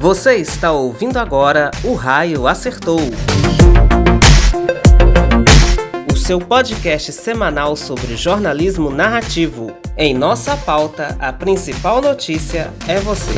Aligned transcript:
Você 0.00 0.36
está 0.36 0.72
ouvindo 0.72 1.18
agora 1.18 1.70
O 1.84 1.92
Raio 1.92 2.46
Acertou. 2.46 3.00
O 6.10 6.16
seu 6.16 6.38
podcast 6.38 7.12
semanal 7.12 7.76
sobre 7.76 8.16
jornalismo 8.16 8.88
narrativo. 8.88 9.76
Em 9.98 10.14
nossa 10.14 10.56
pauta, 10.56 11.14
a 11.20 11.30
principal 11.34 12.00
notícia 12.00 12.72
é 12.88 12.98
você. 12.98 13.34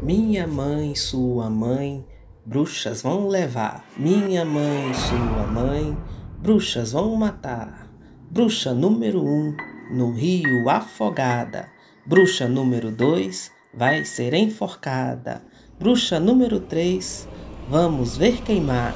Minha 0.00 0.46
mãe, 0.46 0.94
sua 0.94 1.50
mãe, 1.50 2.06
bruxas 2.48 3.02
vão 3.02 3.28
levar. 3.28 3.84
Minha 3.94 4.42
mãe, 4.42 4.94
sua 4.94 5.46
mãe, 5.46 5.94
bruxas 6.38 6.92
vão 6.92 7.14
matar. 7.14 7.86
Bruxa 8.30 8.72
número 8.72 9.22
um, 9.22 9.54
no 9.90 10.12
rio 10.12 10.66
afogada. 10.70 11.68
Bruxa 12.06 12.48
número 12.48 12.90
dois, 12.90 13.52
vai 13.74 14.02
ser 14.02 14.32
enforcada. 14.32 15.42
Bruxa 15.78 16.18
número 16.18 16.58
três, 16.58 17.28
vamos 17.68 18.16
ver 18.16 18.40
queimar. 18.40 18.94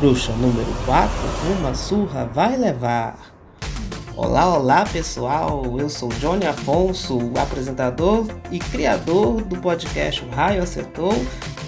Bruxa 0.00 0.32
número 0.32 0.72
quatro, 0.86 1.28
uma 1.58 1.74
surra 1.74 2.24
vai 2.24 2.56
levar. 2.56 3.34
Olá, 4.16 4.56
olá 4.56 4.84
pessoal, 4.86 5.78
eu 5.78 5.90
sou 5.90 6.08
Johnny 6.08 6.46
Afonso, 6.46 7.18
apresentador 7.38 8.26
e 8.50 8.58
criador 8.58 9.42
do 9.42 9.58
podcast 9.60 10.24
Raio 10.32 10.62
Acertou 10.62 11.12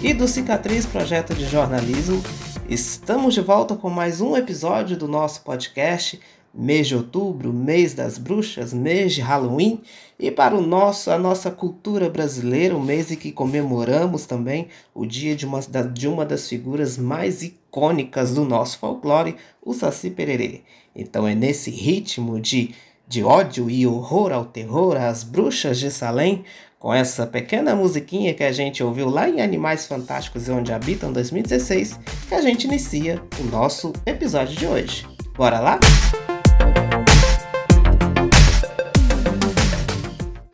e 0.03 0.15
do 0.15 0.27
Cicatriz 0.27 0.83
Projeto 0.83 1.35
de 1.35 1.45
Jornalismo. 1.45 2.23
Estamos 2.67 3.35
de 3.35 3.41
volta 3.41 3.75
com 3.75 3.87
mais 3.87 4.19
um 4.19 4.35
episódio 4.35 4.97
do 4.97 5.07
nosso 5.07 5.43
podcast, 5.43 6.19
mês 6.51 6.87
de 6.87 6.95
outubro, 6.95 7.53
mês 7.53 7.93
das 7.93 8.17
bruxas, 8.17 8.73
mês 8.73 9.13
de 9.13 9.21
Halloween, 9.21 9.79
e 10.19 10.31
para 10.31 10.55
o 10.55 10.61
nosso, 10.61 11.11
a 11.11 11.19
nossa 11.19 11.51
cultura 11.51 12.09
brasileira, 12.09 12.75
o 12.75 12.81
mês 12.81 13.11
em 13.11 13.15
que 13.15 13.31
comemoramos 13.31 14.25
também 14.25 14.69
o 14.91 15.05
dia 15.05 15.35
de 15.35 15.45
uma, 15.45 15.59
de 15.61 16.07
uma 16.07 16.25
das 16.25 16.49
figuras 16.49 16.97
mais 16.97 17.43
icônicas 17.43 18.33
do 18.33 18.43
nosso 18.43 18.79
folclore, 18.79 19.35
o 19.61 19.71
Saci 19.71 20.09
Pererê. 20.09 20.61
Então 20.95 21.27
é 21.27 21.35
nesse 21.35 21.69
ritmo 21.69 22.39
de, 22.39 22.73
de 23.07 23.23
ódio 23.23 23.69
e 23.69 23.85
horror 23.85 24.31
ao 24.31 24.45
terror, 24.45 24.97
às 24.97 25.23
bruxas 25.23 25.77
de 25.77 25.91
Salem, 25.91 26.43
com 26.81 26.91
essa 26.91 27.27
pequena 27.27 27.75
musiquinha 27.75 28.33
que 28.33 28.43
a 28.43 28.51
gente 28.51 28.83
ouviu 28.83 29.07
lá 29.07 29.29
em 29.29 29.39
Animais 29.39 29.85
Fantásticos 29.85 30.47
e 30.47 30.51
Onde 30.51 30.73
Habitam 30.73 31.13
2016, 31.13 31.99
que 32.27 32.33
a 32.33 32.41
gente 32.41 32.65
inicia 32.65 33.21
o 33.39 33.43
nosso 33.43 33.93
episódio 34.03 34.57
de 34.57 34.65
hoje. 34.65 35.05
Bora 35.37 35.59
lá? 35.59 35.79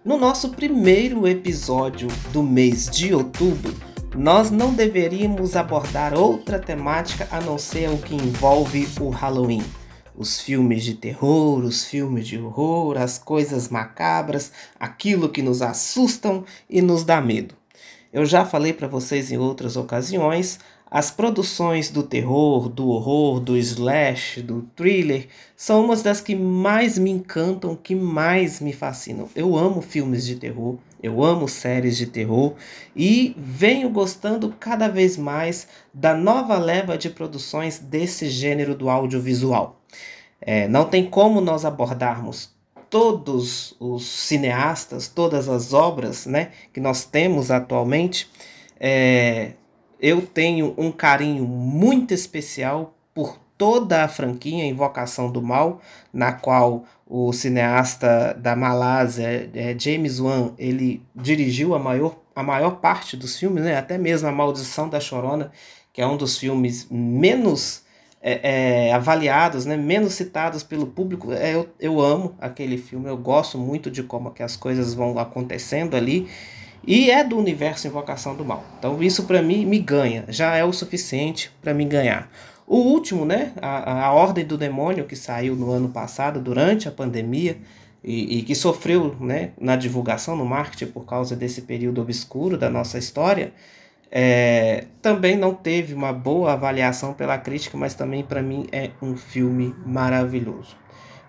No 0.03 0.17
nosso 0.17 0.49
primeiro 0.49 1.25
episódio 1.25 2.09
do 2.33 2.43
mês 2.43 2.89
de 2.89 3.15
outubro, 3.15 3.73
nós 4.13 4.51
não 4.51 4.73
deveríamos 4.73 5.55
abordar 5.55 6.13
outra 6.13 6.59
temática 6.59 7.25
a 7.31 7.39
não 7.39 7.57
ser 7.57 7.89
o 7.89 7.97
que 7.97 8.13
envolve 8.13 8.85
o 8.99 9.09
Halloween 9.09 9.63
os 10.17 10.41
filmes 10.41 10.83
de 10.83 10.95
terror, 10.95 11.63
os 11.63 11.85
filmes 11.85 12.27
de 12.27 12.39
horror, 12.39 12.97
as 12.97 13.19
coisas 13.19 13.69
macabras, 13.69 14.51
aquilo 14.79 15.29
que 15.29 15.43
nos 15.43 15.61
assustam 15.61 16.43
e 16.67 16.81
nos 16.81 17.03
dá 17.03 17.21
medo. 17.21 17.55
Eu 18.11 18.25
já 18.25 18.43
falei 18.43 18.73
para 18.73 18.87
vocês 18.87 19.31
em 19.31 19.37
outras 19.37 19.77
ocasiões, 19.77 20.59
as 20.89 21.11
produções 21.11 21.89
do 21.89 22.01
terror, 22.01 22.69
do 22.69 22.87
horror, 22.87 23.41
do 23.41 23.57
slash, 23.57 24.41
do 24.41 24.61
thriller 24.73 25.27
são 25.55 25.83
umas 25.83 26.01
das 26.01 26.21
que 26.21 26.33
mais 26.33 26.97
me 26.97 27.11
encantam, 27.11 27.75
que 27.75 27.93
mais 27.93 28.61
me 28.61 28.71
fascinam. 28.71 29.29
Eu 29.35 29.57
amo 29.57 29.81
filmes 29.81 30.25
de 30.25 30.37
terror, 30.37 30.77
eu 31.03 31.21
amo 31.21 31.47
séries 31.47 31.97
de 31.97 32.07
terror 32.07 32.55
e 32.95 33.35
venho 33.37 33.89
gostando 33.89 34.55
cada 34.57 34.87
vez 34.87 35.17
mais 35.17 35.67
da 35.93 36.15
nova 36.15 36.57
leva 36.57 36.97
de 36.97 37.09
produções 37.09 37.77
desse 37.77 38.29
gênero 38.29 38.73
do 38.73 38.89
audiovisual. 38.89 39.76
É, 40.41 40.67
não 40.67 40.85
tem 40.85 41.09
como 41.09 41.41
nós 41.41 41.65
abordarmos 41.65 42.55
todos 42.89 43.75
os 43.79 44.05
cineastas, 44.05 45.07
todas 45.07 45.49
as 45.49 45.73
obras 45.73 46.25
né, 46.25 46.51
que 46.73 46.79
nós 46.79 47.03
temos 47.05 47.51
atualmente. 47.51 48.29
É, 48.79 49.53
eu 49.99 50.21
tenho 50.21 50.73
um 50.77 50.91
carinho 50.91 51.45
muito 51.45 52.13
especial 52.13 52.93
por 53.13 53.39
toda 53.57 54.03
a 54.03 54.07
franquia 54.07 54.65
Invocação 54.65 55.31
do 55.31 55.41
Mal, 55.41 55.81
na 56.13 56.31
qual 56.31 56.85
o 57.05 57.33
cineasta 57.33 58.33
da 58.35 58.55
Malásia, 58.55 59.49
é, 59.53 59.75
James 59.77 60.19
Wan, 60.19 60.53
ele 60.57 61.01
dirigiu 61.15 61.73
a 61.73 61.79
maior, 61.79 62.15
a 62.35 62.43
maior 62.43 62.79
parte 62.79 63.17
dos 63.17 63.37
filmes, 63.37 63.63
né? 63.63 63.75
até 63.75 63.97
mesmo 63.97 64.27
A 64.27 64.31
Maldição 64.31 64.87
da 64.87 64.99
Chorona, 64.99 65.51
que 65.91 66.01
é 66.01 66.05
um 66.05 66.15
dos 66.17 66.37
filmes 66.37 66.87
menos 66.91 67.86
é, 68.29 68.87
é, 68.89 68.93
avaliados, 68.93 69.65
né, 69.65 69.77
menos 69.77 70.13
citados 70.13 70.61
pelo 70.61 70.87
público. 70.87 71.31
É, 71.31 71.55
eu, 71.55 71.69
eu 71.79 72.01
amo 72.01 72.35
aquele 72.41 72.77
filme, 72.77 73.07
eu 73.07 73.15
gosto 73.15 73.57
muito 73.57 73.89
de 73.89 74.03
como 74.03 74.31
que 74.31 74.43
as 74.43 74.57
coisas 74.57 74.93
vão 74.93 75.17
acontecendo 75.17 75.95
ali. 75.95 76.27
E 76.85 77.09
é 77.09 77.23
do 77.23 77.37
universo 77.37 77.87
Invocação 77.87 78.35
do 78.35 78.43
Mal. 78.43 78.63
Então 78.77 79.01
isso 79.01 79.23
para 79.23 79.41
mim 79.41 79.65
me 79.65 79.79
ganha, 79.79 80.25
já 80.27 80.55
é 80.55 80.63
o 80.65 80.73
suficiente 80.73 81.51
para 81.61 81.73
me 81.73 81.85
ganhar. 81.85 82.29
O 82.65 82.77
último, 82.77 83.23
né, 83.23 83.53
a, 83.61 84.07
a 84.07 84.11
Ordem 84.11 84.45
do 84.45 84.57
Demônio, 84.57 85.05
que 85.05 85.15
saiu 85.15 85.55
no 85.55 85.71
ano 85.71 85.87
passado, 85.87 86.41
durante 86.41 86.87
a 86.87 86.91
pandemia, 86.91 87.57
e, 88.03 88.39
e, 88.39 88.41
que 88.43 88.53
sofreu 88.53 89.15
né, 89.19 89.51
na 89.59 89.75
divulgação, 89.75 90.35
no 90.35 90.45
marketing, 90.45 90.91
por 90.91 91.05
causa 91.05 91.35
desse 91.35 91.61
período 91.61 92.01
obscuro 92.01 92.57
da 92.57 92.69
nossa 92.69 92.97
história, 92.97 93.53
é, 94.11 94.85
também 95.01 95.35
não 95.35 95.53
teve 95.53 95.93
uma 95.93 96.13
boa 96.13 96.53
avaliação 96.53 97.13
pela 97.13 97.37
crítica, 97.37 97.77
mas 97.77 97.93
também 97.93 98.23
para 98.23 98.41
mim 98.41 98.67
é 98.71 98.91
um 99.01 99.15
filme 99.15 99.75
maravilhoso. 99.85 100.75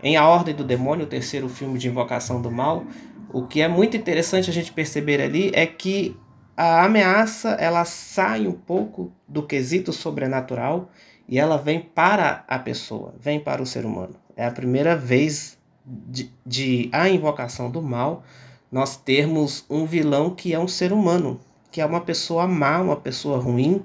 Em 0.03 0.17
A 0.17 0.29
Ordem 0.29 0.55
do 0.55 0.63
Demônio, 0.63 1.05
o 1.05 1.09
terceiro 1.09 1.49
filme 1.49 1.79
de 1.79 1.89
Invocação 1.89 2.41
do 2.41 2.51
Mal, 2.51 2.85
o 3.33 3.47
que 3.47 3.61
é 3.61 3.69
muito 3.69 3.97
interessante 3.97 4.49
a 4.49 4.53
gente 4.53 4.73
perceber 4.73 5.21
ali 5.21 5.51
é 5.53 5.67
que 5.67 6.17
a 6.57 6.85
ameaça 6.85 7.51
ela 7.51 7.85
sai 7.85 8.47
um 8.47 8.53
pouco 8.53 9.13
do 9.27 9.43
quesito 9.43 9.93
sobrenatural 9.93 10.91
e 11.29 11.39
ela 11.39 11.57
vem 11.57 11.81
para 11.81 12.45
a 12.49 12.59
pessoa, 12.59 13.15
vem 13.21 13.39
para 13.39 13.63
o 13.63 13.67
ser 13.67 13.85
humano. 13.85 14.15
É 14.37 14.47
a 14.47 14.51
primeira 14.51 14.97
vez 14.97 15.59
de, 15.85 16.31
de 16.47 16.89
a 16.93 17.09
invocação 17.09 17.71
do 17.71 17.83
mal 17.83 18.23
nós 18.71 18.97
termos 18.97 19.65
um 19.69 19.87
vilão 19.87 20.31
que 20.31 20.53
é 20.53 20.59
um 20.59 20.69
ser 20.69 20.93
humano, 20.93 21.41
que 21.71 21.81
é 21.81 21.87
uma 21.87 22.01
pessoa 22.01 22.47
má, 22.47 22.81
uma 22.81 22.97
pessoa 22.97 23.39
ruim, 23.39 23.83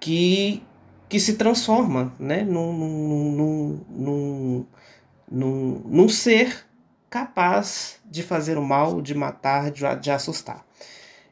que, 0.00 0.62
que 1.08 1.20
se 1.20 1.34
transforma 1.34 2.12
né, 2.18 2.42
num, 2.42 2.72
num, 2.72 3.80
num, 3.90 4.66
num, 5.30 5.82
num 5.84 6.08
ser 6.08 6.66
capaz 7.08 8.00
de 8.10 8.22
fazer 8.22 8.56
o 8.56 8.62
mal, 8.62 9.02
de 9.02 9.14
matar, 9.14 9.70
de, 9.70 9.82
de 10.00 10.10
assustar. 10.10 10.64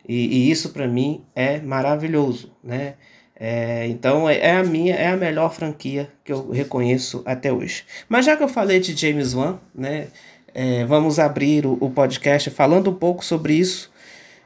E, 0.07 0.15
e 0.15 0.51
isso 0.51 0.71
para 0.71 0.87
mim 0.87 1.25
é 1.35 1.61
maravilhoso, 1.61 2.53
né? 2.63 2.95
É, 3.43 3.87
então 3.87 4.29
é, 4.29 4.39
é 4.39 4.57
a 4.57 4.63
minha, 4.63 4.95
é 4.95 5.09
a 5.09 5.17
melhor 5.17 5.51
franquia 5.55 6.13
que 6.23 6.31
eu 6.31 6.51
reconheço 6.51 7.23
até 7.25 7.51
hoje. 7.51 7.85
Mas 8.07 8.27
já 8.27 8.37
que 8.37 8.43
eu 8.43 8.49
falei 8.49 8.81
de 8.81 8.95
James 8.95 9.33
Wan, 9.35 9.59
né? 9.75 10.09
É, 10.53 10.85
vamos 10.85 11.19
abrir 11.19 11.65
o, 11.65 11.79
o 11.81 11.91
podcast 11.91 12.51
falando 12.51 12.91
um 12.91 12.95
pouco 12.95 13.25
sobre 13.25 13.55
isso 13.55 13.90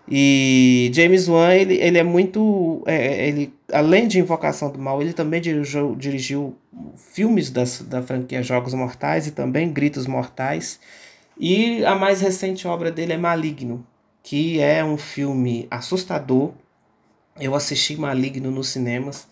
e 0.08 0.90
James 0.92 1.28
Wan, 1.28 1.54
ele, 1.54 1.74
ele 1.74 1.98
é 1.98 2.02
muito. 2.02 2.82
É, 2.86 3.28
ele, 3.28 3.54
além 3.72 4.06
de 4.06 4.18
Invocação 4.18 4.70
do 4.70 4.78
Mal, 4.78 5.00
ele 5.00 5.14
também 5.14 5.40
dirigiu, 5.40 5.94
dirigiu 5.96 6.56
filmes 6.96 7.50
das, 7.50 7.80
da 7.80 8.02
franquia 8.02 8.42
Jogos 8.42 8.74
Mortais 8.74 9.26
e 9.26 9.30
também 9.30 9.72
Gritos 9.72 10.06
Mortais. 10.06 10.78
E 11.40 11.84
a 11.84 11.94
mais 11.94 12.20
recente 12.20 12.68
obra 12.68 12.92
dele 12.92 13.14
é 13.14 13.16
Maligno, 13.16 13.84
que 14.22 14.60
é 14.60 14.84
um 14.84 14.98
filme 14.98 15.66
assustador. 15.70 16.52
Eu 17.40 17.54
assisti 17.54 17.96
Maligno 17.96 18.50
nos 18.50 18.68
cinemas. 18.68 19.26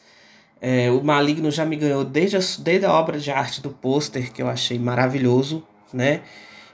É, 0.61 0.91
o 0.91 1.02
Maligno 1.05 1.50
já 1.50 1.67
me 1.67 1.76
ganhou 1.76 2.05
desde 2.05 2.37
a, 2.37 2.41
desde 2.61 2.87
a 2.87 2.93
obra 2.93 3.19
de 3.19 3.31
arte 3.31 3.61
do 3.61 3.70
pôster, 3.70 4.32
que 4.32 4.41
eu 4.41 4.49
achei 4.49 4.79
maravilhoso, 4.79 5.67
né? 5.93 6.23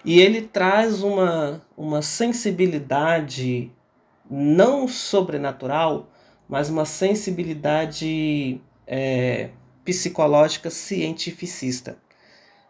E 0.04 0.20
ele 0.20 0.42
traz 0.42 1.02
uma, 1.02 1.60
uma 1.76 2.00
sensibilidade 2.00 3.70
não 4.30 4.86
sobrenatural, 4.88 6.08
mas 6.48 6.68
uma 6.68 6.84
sensibilidade 6.84 8.60
é, 8.86 9.50
psicológica 9.84 10.70
cientificista. 10.70 11.96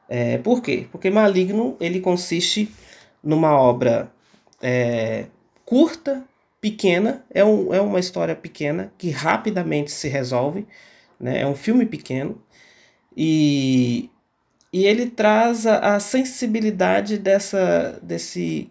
É, 0.08 0.38
por 0.38 0.62
quê? 0.62 0.86
Porque 0.90 1.10
Maligno 1.10 1.76
ele 1.80 2.00
consiste 2.00 2.72
numa 3.22 3.60
obra 3.60 4.10
é, 4.62 5.26
curta, 5.64 6.24
pequena, 6.60 7.24
é, 7.30 7.44
um, 7.44 7.72
é 7.72 7.80
uma 7.80 8.00
história 8.00 8.34
pequena 8.34 8.92
que 8.98 9.10
rapidamente 9.10 9.90
se 9.90 10.08
resolve, 10.08 10.66
né? 11.20 11.40
É 11.40 11.46
um 11.46 11.54
filme 11.54 11.86
pequeno 11.86 12.40
e, 13.16 14.10
e 14.72 14.86
ele 14.86 15.06
traz 15.06 15.66
a, 15.66 15.96
a 15.96 16.00
sensibilidade 16.00 17.18
dessa, 17.18 17.98
desse, 18.02 18.70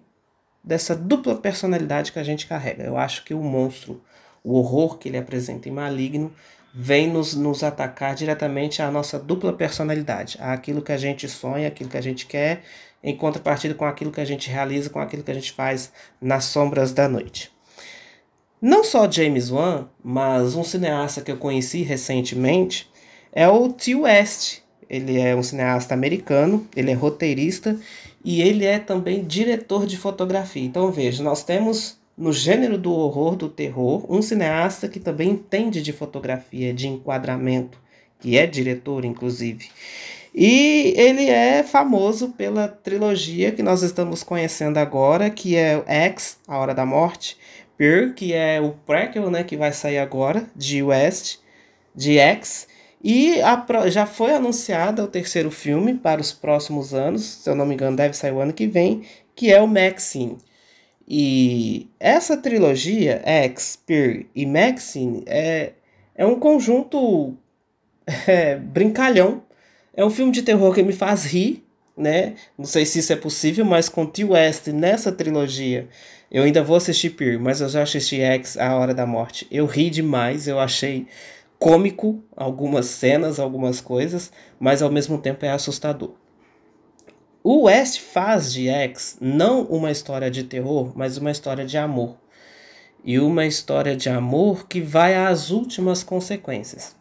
dessa 0.67 0.93
dupla 0.93 1.35
personalidade 1.35 2.11
que 2.11 2.19
a 2.19 2.23
gente 2.23 2.45
carrega. 2.45 2.83
Eu 2.83 2.97
acho 2.97 3.23
que 3.23 3.33
o 3.33 3.41
monstro, 3.41 4.03
o 4.43 4.57
horror 4.57 4.97
que 4.97 5.07
ele 5.07 5.17
apresenta 5.17 5.69
em 5.69 5.71
Maligno, 5.71 6.33
vem 6.73 7.07
nos, 7.07 7.33
nos 7.33 7.63
atacar 7.63 8.13
diretamente 8.13 8.81
à 8.81 8.91
nossa 8.91 9.17
dupla 9.17 9.53
personalidade, 9.53 10.37
àquilo 10.41 10.81
que 10.81 10.91
a 10.91 10.97
gente 10.97 11.27
sonha, 11.29 11.69
aquilo 11.69 11.89
que 11.89 11.97
a 11.97 12.01
gente 12.01 12.25
quer, 12.25 12.63
em 13.01 13.15
contrapartida 13.15 13.73
com 13.73 13.85
aquilo 13.85 14.11
que 14.11 14.19
a 14.19 14.25
gente 14.25 14.49
realiza, 14.49 14.89
com 14.89 14.99
aquilo 14.99 15.23
que 15.23 15.31
a 15.31 15.33
gente 15.33 15.53
faz 15.53 15.91
nas 16.21 16.43
sombras 16.43 16.91
da 16.91 17.07
noite. 17.07 17.49
Não 18.61 18.83
só 18.83 19.09
James 19.09 19.49
Wan, 19.49 19.87
mas 20.03 20.53
um 20.53 20.65
cineasta 20.65 21.21
que 21.21 21.31
eu 21.31 21.37
conheci 21.37 21.81
recentemente 21.81 22.91
é 23.31 23.47
o 23.47 23.69
T. 23.69 23.95
West. 23.95 24.59
Ele 24.89 25.19
é 25.19 25.35
um 25.35 25.43
cineasta 25.43 25.93
americano, 25.93 26.67
ele 26.75 26.91
é 26.91 26.93
roteirista 26.93 27.77
e 28.23 28.41
ele 28.41 28.65
é 28.65 28.79
também 28.79 29.23
diretor 29.23 29.85
de 29.85 29.97
fotografia. 29.97 30.63
Então 30.63 30.91
veja, 30.91 31.23
nós 31.23 31.43
temos 31.43 31.97
no 32.17 32.33
gênero 32.33 32.77
do 32.77 32.91
horror, 32.91 33.35
do 33.35 33.47
terror, 33.47 34.05
um 34.09 34.21
cineasta 34.21 34.87
que 34.87 34.99
também 34.99 35.29
entende 35.29 35.81
de 35.81 35.93
fotografia, 35.93 36.73
de 36.73 36.87
enquadramento, 36.87 37.79
que 38.19 38.37
é 38.37 38.47
diretor, 38.47 39.05
inclusive. 39.05 39.69
E 40.33 40.93
ele 40.97 41.29
é 41.29 41.63
famoso 41.63 42.29
pela 42.29 42.67
trilogia 42.67 43.51
que 43.51 43.63
nós 43.63 43.81
estamos 43.81 44.23
conhecendo 44.23 44.77
agora, 44.77 45.29
que 45.29 45.55
é 45.55 45.83
X, 45.87 46.37
A 46.47 46.57
Hora 46.57 46.73
da 46.73 46.85
Morte, 46.85 47.37
Pearl, 47.77 48.13
que 48.13 48.33
é 48.33 48.59
o 48.59 48.71
prequel, 48.71 49.29
né, 49.29 49.43
que 49.43 49.55
vai 49.55 49.71
sair 49.71 49.99
agora, 49.99 50.47
de 50.55 50.81
West, 50.81 51.37
de 51.95 52.17
X, 52.17 52.67
e 53.09 53.41
a, 53.41 53.65
já 53.87 54.05
foi 54.05 54.33
anunciado 54.33 55.01
o 55.01 55.07
terceiro 55.07 55.49
filme 55.49 55.93
para 55.93 56.19
os 56.19 56.33
próximos 56.33 56.93
anos, 56.93 57.23
se 57.23 57.49
eu 57.49 57.55
não 57.55 57.65
me 57.65 57.73
engano 57.73 57.95
deve 57.95 58.13
sair 58.13 58.33
o 58.33 58.41
ano 58.41 58.51
que 58.51 58.67
vem, 58.67 59.03
que 59.33 59.49
é 59.49 59.61
o 59.61 59.67
Maxine. 59.67 60.37
E 61.07 61.87
essa 62.01 62.35
trilogia, 62.35 63.21
X, 63.23 63.81
Peer 63.85 64.25
e 64.35 64.45
Maxine, 64.45 65.23
é, 65.25 65.71
é 66.15 66.25
um 66.25 66.37
conjunto 66.37 67.33
é, 68.27 68.57
brincalhão. 68.57 69.41
É 69.93 70.03
um 70.03 70.09
filme 70.09 70.33
de 70.33 70.43
terror 70.43 70.75
que 70.75 70.83
me 70.83 70.91
faz 70.91 71.23
rir, 71.23 71.63
né? 71.95 72.33
Não 72.57 72.65
sei 72.65 72.85
se 72.85 72.99
isso 72.99 73.13
é 73.13 73.15
possível, 73.15 73.63
mas 73.63 73.87
com 73.87 74.05
T. 74.05 74.25
West 74.25 74.67
nessa 74.67 75.13
trilogia, 75.13 75.87
eu 76.29 76.43
ainda 76.43 76.61
vou 76.61 76.75
assistir 76.75 77.11
Peer, 77.11 77.39
mas 77.39 77.61
eu 77.61 77.69
já 77.69 77.83
assisti 77.83 78.19
X, 78.19 78.57
A 78.57 78.75
Hora 78.75 78.93
da 78.93 79.05
Morte. 79.05 79.47
Eu 79.49 79.65
ri 79.65 79.89
demais, 79.89 80.45
eu 80.45 80.59
achei 80.59 81.07
cômico 81.59 82.23
algumas 82.35 82.85
cenas, 82.87 83.39
algumas 83.39 83.81
coisas, 83.81 84.31
mas 84.59 84.81
ao 84.81 84.91
mesmo 84.91 85.17
tempo 85.17 85.45
é 85.45 85.51
assustador. 85.51 86.11
O 87.43 87.63
West 87.63 88.01
faz 88.01 88.51
de 88.51 88.67
X 88.67 89.17
não 89.21 89.63
uma 89.63 89.89
história 89.89 90.29
de 90.29 90.43
terror, 90.43 90.91
mas 90.95 91.17
uma 91.17 91.31
história 91.31 91.65
de 91.65 91.77
amor. 91.77 92.17
E 93.05 93.19
uma 93.19 93.45
história 93.45 93.95
de 93.95 94.09
amor 94.09 94.67
que 94.67 94.81
vai 94.81 95.15
às 95.15 95.49
últimas 95.49 96.03
consequências. 96.03 96.95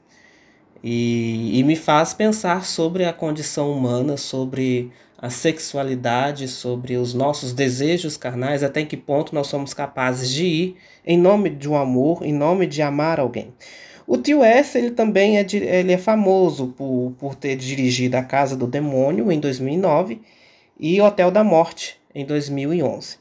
E, 0.85 1.58
e 1.58 1.64
me 1.64 1.75
faz 1.75 2.14
pensar 2.14 2.64
sobre 2.64 3.05
a 3.05 3.12
condição 3.12 3.73
humana, 3.73 4.17
sobre 4.17 4.93
a 5.19 5.31
sexualidade, 5.31 6.47
sobre 6.47 6.97
os 6.97 7.12
nossos 7.12 7.53
desejos 7.53 8.17
carnais, 8.17 8.62
até 8.62 8.85
que 8.85 8.97
ponto 8.97 9.35
nós 9.35 9.49
somos 9.49 9.75
capazes 9.75 10.31
de 10.31 10.44
ir 10.44 10.76
em 11.05 11.19
nome 11.19 11.50
de 11.50 11.69
um 11.69 11.75
amor, 11.75 12.23
em 12.23 12.32
nome 12.32 12.67
de 12.67 12.82
amar 12.82 13.19
alguém. 13.19 13.53
O 14.06 14.17
tio 14.17 14.44
S 14.44 14.79
ele 14.79 14.93
também 14.93 15.37
é, 15.37 15.47
ele 15.50 15.93
é 15.93 15.99
famoso 15.99 16.69
por, 16.69 17.12
por 17.19 17.35
ter 17.35 17.56
dirigido 17.56 18.17
A 18.17 18.23
Casa 18.23 18.56
do 18.56 18.67
Demônio 18.67 19.32
em 19.32 19.41
2009 19.41 20.20
e 20.79 21.00
Hotel 21.00 21.31
da 21.31 21.43
Morte 21.43 21.99
em 22.14 22.25
2011. 22.25 23.19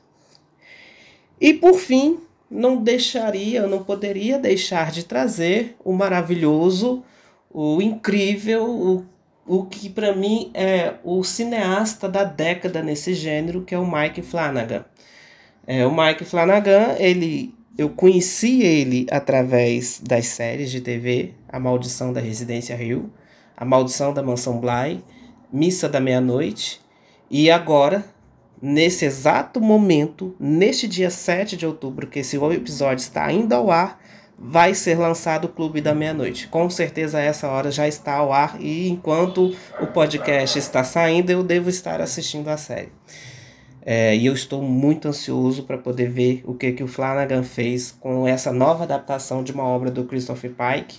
E 1.41 1.53
por 1.53 1.75
fim, 1.75 2.19
não 2.49 2.77
deixaria, 2.77 3.65
não 3.65 3.83
poderia 3.83 4.37
deixar 4.37 4.91
de 4.91 5.03
trazer 5.03 5.75
o 5.83 5.91
maravilhoso, 5.91 7.03
o 7.49 7.81
incrível, 7.81 8.69
o, 8.69 9.05
o 9.47 9.65
que 9.65 9.89
para 9.89 10.13
mim 10.13 10.51
é 10.53 10.93
o 11.03 11.23
cineasta 11.23 12.07
da 12.07 12.23
década 12.23 12.83
nesse 12.83 13.13
gênero, 13.15 13.63
que 13.63 13.73
é 13.73 13.79
o 13.79 13.89
Mike 13.89 14.21
Flanagan. 14.21 14.85
É, 15.65 15.85
o 15.85 15.95
Mike 15.95 16.25
Flanagan, 16.25 16.95
ele 16.99 17.54
eu 17.77 17.89
conheci 17.89 18.61
ele 18.61 19.05
através 19.11 19.99
das 20.01 20.27
séries 20.27 20.71
de 20.71 20.79
TV 20.79 21.33
A 21.49 21.59
Maldição 21.59 22.13
da 22.13 22.21
Residência 22.21 22.75
Rio, 22.75 23.11
A 23.55 23.65
Maldição 23.65 24.13
da 24.13 24.23
Mansão 24.23 24.59
Bly, 24.59 25.03
Missa 25.51 25.89
da 25.89 25.99
Meia-Noite 25.99 26.79
e 27.29 27.51
agora, 27.51 28.05
nesse 28.61 29.03
exato 29.03 29.59
momento, 29.59 30.35
neste 30.39 30.87
dia 30.87 31.09
7 31.09 31.57
de 31.57 31.65
outubro, 31.65 32.07
que 32.07 32.19
esse 32.19 32.37
episódio 32.37 33.01
está 33.01 33.25
ainda 33.25 33.57
ao 33.57 33.69
ar, 33.69 33.99
vai 34.37 34.73
ser 34.73 34.97
lançado 34.97 35.45
o 35.45 35.49
Clube 35.49 35.81
da 35.81 35.93
Meia-Noite. 35.93 36.47
Com 36.47 36.69
certeza 36.69 37.19
essa 37.19 37.47
hora 37.49 37.71
já 37.71 37.87
está 37.87 38.15
ao 38.15 38.31
ar 38.31 38.57
e 38.59 38.87
enquanto 38.87 39.53
o 39.81 39.87
podcast 39.87 40.57
está 40.57 40.83
saindo, 40.83 41.29
eu 41.29 41.43
devo 41.43 41.69
estar 41.69 41.99
assistindo 41.99 42.47
a 42.47 42.57
série. 42.57 42.91
É, 43.87 44.15
e 44.15 44.25
eu 44.25 44.33
estou 44.33 44.63
muito 44.63 45.07
ansioso 45.07 45.63
para 45.63 45.77
poder 45.77 46.09
ver 46.09 46.41
o 46.43 46.55
que, 46.55 46.71
que 46.71 46.83
o 46.83 46.87
Flanagan 46.87 47.43
fez 47.43 47.91
com 47.91 48.27
essa 48.27 48.51
nova 48.51 48.83
adaptação 48.83 49.43
de 49.43 49.51
uma 49.51 49.63
obra 49.63 49.91
do 49.91 50.05
Christopher 50.05 50.51
Pike. 50.51 50.97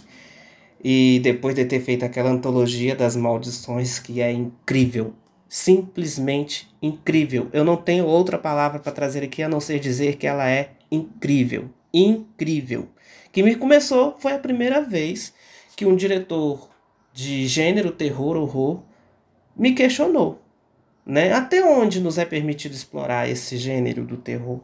E 0.85 1.19
depois 1.25 1.57
de 1.57 1.65
ter 1.65 1.81
feito 1.81 2.05
aquela 2.05 2.31
antologia 2.31 2.95
das 2.95 3.17
maldições 3.17 3.99
que 3.99 4.21
é 4.21 4.31
incrível, 4.31 5.15
simplesmente 5.49 6.69
incrível. 6.81 7.49
Eu 7.53 7.65
não 7.65 7.77
tenho 7.77 8.07
outra 8.07 8.39
palavra 8.39 8.79
para 8.79 8.93
trazer 8.93 9.25
aqui 9.25 9.43
a 9.43 9.49
não 9.49 9.59
ser 9.59 9.81
dizer 9.81 10.15
que 10.17 10.29
ela 10.29 10.49
é 10.49 10.71
incrível, 10.89 11.69
incrível. 11.93 12.89
Que 13.33 13.43
me 13.43 13.57
começou 13.57 14.15
foi 14.21 14.33
a 14.35 14.39
primeira 14.39 14.81
vez 14.81 15.35
que 15.75 15.85
um 15.85 15.97
diretor 15.97 16.69
de 17.13 17.49
gênero 17.49 17.91
terror 17.91 18.37
horror 18.37 18.83
me 19.57 19.73
questionou 19.73 20.46
né? 21.07 21.33
Até 21.33 21.65
onde 21.65 22.01
nos 22.01 22.19
é 22.19 22.25
permitido 22.25 22.73
explorar 22.73 23.29
esse 23.29 23.57
gênero 23.57 24.05
do 24.05 24.17
terror? 24.17 24.61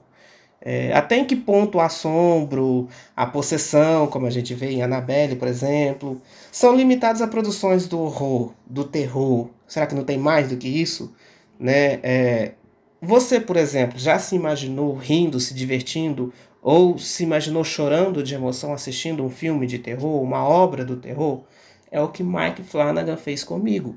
É, 0.65 0.93
até 0.93 1.17
em 1.17 1.25
que 1.25 1.35
ponto 1.35 1.79
o 1.79 1.81
assombro, 1.81 2.89
a 3.17 3.27
possessão, 3.27 4.07
como 4.07 4.27
a 4.27 4.31
gente 4.31 4.55
vê 4.55 4.71
em 4.71 4.83
Annabelle, 4.83 5.37
por 5.37 5.49
exemplo, 5.49 6.21
são 6.53 6.77
limitados 6.77 7.21
a 7.21 7.27
produções 7.27 7.89
do 7.89 7.99
horror, 8.01 8.53
do 8.67 8.85
terror? 8.85 9.49
Será 9.67 9.87
que 9.87 9.95
não 9.95 10.05
tem 10.05 10.19
mais 10.19 10.49
do 10.49 10.57
que 10.57 10.69
isso? 10.69 11.13
Né? 11.59 11.99
É, 12.03 12.53
você, 13.01 13.41
por 13.41 13.57
exemplo, 13.57 13.99
já 13.99 14.19
se 14.19 14.37
imaginou 14.37 14.95
rindo, 14.95 15.41
se 15.41 15.53
divertindo, 15.55 16.33
ou 16.63 16.97
se 16.97 17.25
imaginou 17.25 17.65
chorando 17.65 18.23
de 18.23 18.35
emoção 18.35 18.73
assistindo 18.73 19.25
um 19.25 19.31
filme 19.31 19.67
de 19.67 19.81
terror, 19.81 20.23
uma 20.23 20.45
obra 20.45 20.85
do 20.85 20.97
terror? 20.97 21.43
É 21.91 22.01
o 22.01 22.09
que 22.09 22.23
Mike 22.23 22.63
Flanagan 22.63 23.17
fez 23.17 23.43
comigo. 23.43 23.97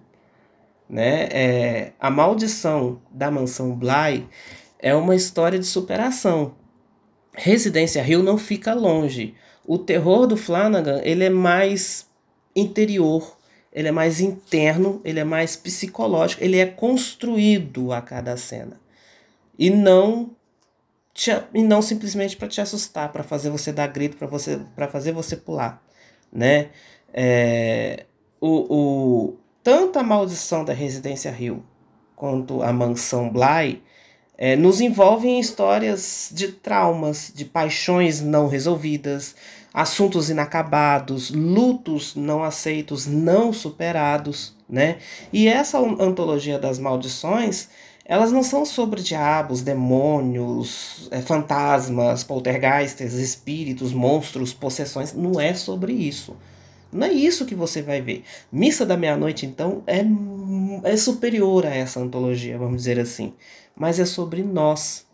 Né? 0.89 1.27
É, 1.31 1.91
a 1.99 2.09
maldição 2.09 3.01
da 3.11 3.31
mansão 3.31 3.75
Bly 3.75 4.27
é 4.79 4.93
uma 4.93 5.15
história 5.15 5.57
de 5.57 5.65
superação. 5.65 6.55
Residência 7.33 8.03
Rio 8.03 8.21
não 8.21 8.37
fica 8.37 8.73
longe. 8.73 9.35
O 9.65 9.77
terror 9.77 10.27
do 10.27 10.37
Flanagan 10.37 11.01
ele 11.03 11.23
é 11.23 11.29
mais 11.29 12.07
interior, 12.55 13.37
ele 13.73 13.87
é 13.87 13.91
mais 13.91 14.21
interno, 14.21 15.01
ele 15.03 15.19
é 15.19 15.23
mais 15.23 15.55
psicológico, 15.55 16.43
ele 16.43 16.59
é 16.59 16.65
construído 16.65 17.91
a 17.91 18.01
cada 18.01 18.37
cena. 18.37 18.79
E 19.57 19.69
não 19.69 20.35
te, 21.13 21.31
e 21.53 21.63
não 21.63 21.81
simplesmente 21.81 22.37
para 22.37 22.47
te 22.47 22.61
assustar, 22.61 23.11
para 23.11 23.23
fazer 23.23 23.49
você 23.49 23.71
dar 23.71 23.87
grito, 23.87 24.17
para 24.17 24.27
você 24.27 24.59
para 24.75 24.87
fazer 24.87 25.11
você 25.11 25.35
pular, 25.35 25.81
né? 26.31 26.69
É, 27.13 28.05
o, 28.39 28.75
o, 28.75 29.37
tanto 29.65 29.97
a 29.97 30.03
maldição 30.03 30.63
da 30.63 30.73
Residência 30.73 31.31
Rio 31.31 31.63
quanto 32.15 32.61
a 32.61 32.71
mansão 32.71 33.31
Bly 33.31 33.81
é, 34.37 34.55
nos 34.55 34.79
envolvem 34.79 35.37
em 35.37 35.39
histórias 35.39 36.29
de 36.31 36.49
traumas, 36.49 37.31
de 37.33 37.45
paixões 37.45 38.21
não 38.21 38.47
resolvidas, 38.47 39.35
assuntos 39.73 40.29
inacabados, 40.29 41.31
lutos 41.31 42.13
não 42.15 42.43
aceitos, 42.43 43.07
não 43.07 43.51
superados, 43.51 44.55
né? 44.69 44.99
E 45.33 45.47
essa 45.47 45.79
antologia 45.79 46.59
das 46.59 46.77
maldições, 46.77 47.67
elas 48.05 48.31
não 48.31 48.43
são 48.43 48.67
sobre 48.67 49.01
diabos, 49.01 49.63
demônios, 49.63 51.07
é, 51.09 51.23
fantasmas, 51.23 52.23
poltergeists, 52.23 53.13
espíritos, 53.13 53.93
monstros, 53.93 54.53
possessões, 54.53 55.11
não 55.11 55.41
é 55.41 55.55
sobre 55.55 55.91
isso. 55.91 56.35
Não 56.95 57.07
é 57.07 57.11
isso 57.11 57.45
que 57.45 57.53
você 57.53 57.81
vai 57.81 58.01
ver. 58.01 58.23
Missa 58.49 58.85
da 58.85 58.95
Meia-Noite, 58.95 59.45
então, 59.45 59.83
é, 59.85 60.01
é 60.83 60.95
superior 60.95 61.65
a 61.65 61.69
essa 61.69 61.99
antologia, 61.99 62.57
vamos 62.57 62.77
dizer 62.77 62.97
assim. 62.99 63.33
Mas 63.75 63.99
é 63.99 64.05
sobre 64.05 64.41
nós. 64.41 65.05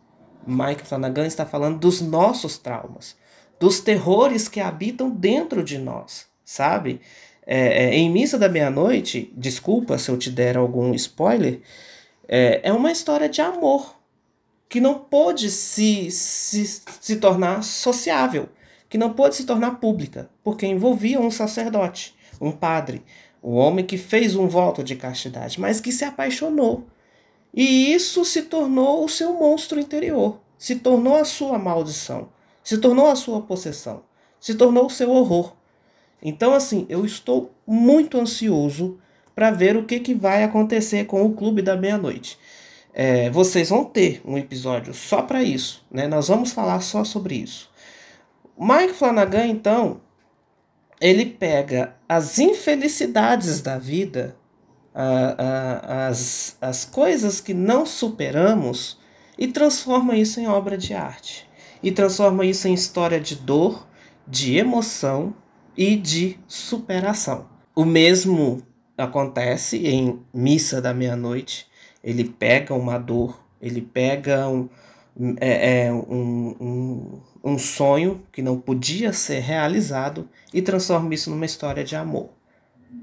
Mike 0.45 0.85
Flanagan 0.85 1.25
está 1.25 1.45
falando 1.45 1.79
dos 1.79 2.00
nossos 2.00 2.57
traumas, 2.57 3.15
dos 3.59 3.79
terrores 3.79 4.47
que 4.47 4.59
habitam 4.59 5.09
dentro 5.09 5.63
de 5.63 5.77
nós, 5.77 6.27
sabe? 6.45 7.01
É, 7.45 7.85
é, 7.85 7.95
em 7.95 8.09
Missa 8.11 8.38
da 8.38 8.47
Meia-Noite, 8.47 9.33
desculpa 9.35 9.97
se 9.97 10.09
eu 10.09 10.17
te 10.17 10.29
der 10.29 10.57
algum 10.57 10.93
spoiler, 10.93 11.61
é, 12.27 12.61
é 12.63 12.71
uma 12.73 12.91
história 12.91 13.27
de 13.27 13.41
amor 13.41 13.95
que 14.69 14.79
não 14.79 15.00
pôde 15.00 15.50
se, 15.50 16.09
se, 16.11 16.81
se 17.01 17.15
tornar 17.17 17.63
sociável, 17.63 18.47
que 18.91 18.98
não 18.98 19.13
pôde 19.13 19.38
se 19.38 19.45
tornar 19.45 19.79
pública, 19.79 20.29
porque 20.43 20.67
envolvia 20.67 21.17
um 21.17 21.31
sacerdote, 21.31 22.13
um 22.41 22.51
padre, 22.51 23.01
um 23.41 23.53
homem 23.53 23.86
que 23.86 23.98
fez 23.98 24.36
um 24.36 24.50
voto 24.50 24.83
de 24.83 24.98
castidade, 24.98 25.62
mas 25.62 25.79
que 25.79 25.93
se 25.93 26.03
apaixonou. 26.03 26.86
E 27.53 27.93
isso 27.93 28.25
se 28.25 28.41
tornou 28.41 29.05
o 29.05 29.07
seu 29.07 29.33
monstro 29.33 29.79
interior, 29.79 30.41
se 30.57 30.75
tornou 30.75 31.15
a 31.15 31.24
sua 31.24 31.57
maldição, 31.57 32.27
se 32.62 32.79
tornou 32.79 33.07
a 33.07 33.15
sua 33.15 33.41
possessão, 33.41 34.03
se 34.41 34.55
tornou 34.55 34.88
o 34.88 34.89
seu 34.89 35.10
horror. 35.10 35.53
Então, 36.21 36.53
assim, 36.53 36.86
eu 36.89 37.05
estou 37.05 37.55
muito 37.65 38.19
ansioso 38.19 39.00
para 39.33 39.51
ver 39.51 39.77
o 39.77 39.86
que, 39.86 40.01
que 40.01 40.13
vai 40.13 40.43
acontecer 40.43 41.05
com 41.05 41.25
o 41.25 41.31
Clube 41.31 41.62
da 41.62 41.77
Meia-Noite. 41.77 42.38
É, 42.93 43.29
vocês 43.29 43.69
vão 43.69 43.86
ter 43.86 44.21
um 44.25 44.38
episódio 44.38 44.93
só 44.93 45.21
para 45.21 45.41
isso, 45.41 45.81
né? 45.89 46.10
Nós 46.10 46.27
vamos 46.27 46.51
falar 46.51 46.81
só 46.81 47.05
sobre 47.05 47.36
isso. 47.36 47.71
Mike 48.63 48.94
Flanagan, 48.94 49.48
então, 49.48 50.01
ele 51.00 51.25
pega 51.25 51.96
as 52.08 52.38
infelicidades 52.38 53.60
da 53.60 53.80
vida, 53.80 54.38
a, 54.94 55.36
a, 55.38 56.08
as, 56.08 56.58
as 56.62 56.86
coisas 56.86 57.41
que 57.41 57.56
não 57.56 57.88
superamos 57.88 59.00
e 59.36 59.48
transforma 59.48 60.15
isso 60.15 60.39
em 60.39 60.48
obra 60.48 60.77
de 60.77 60.94
arte. 60.94 61.50
E 61.82 61.91
transforma 61.91 62.46
isso 62.46 62.68
em 62.68 62.74
história 62.75 63.20
de 63.20 63.36
dor, 63.36 63.88
de 64.27 64.56
emoção 64.56 65.34
e 65.75 65.96
de 65.96 66.38
superação. 66.48 67.50
O 67.75 67.84
mesmo 67.84 68.62
acontece 68.96 69.88
em 69.88 70.20
Missa 70.32 70.80
da 70.80 70.94
Meia-Noite. 70.94 71.65
Ele 72.03 72.25
pega 72.25 72.75
uma 72.75 73.00
dor, 73.00 73.44
ele 73.60 73.82
pega 73.82 74.48
um, 74.48 74.70
é, 75.39 75.86
é, 75.86 75.91
um, 75.91 76.56
um, 76.60 77.22
um 77.43 77.57
sonho 77.57 78.21
que 78.31 78.41
não 78.41 78.60
podia 78.60 79.13
ser 79.13 79.39
realizado 79.39 80.29
e 80.53 80.62
transforma 80.62 81.13
isso 81.13 81.29
numa 81.29 81.45
história 81.45 81.83
de 81.83 81.95
amor. 81.95 82.29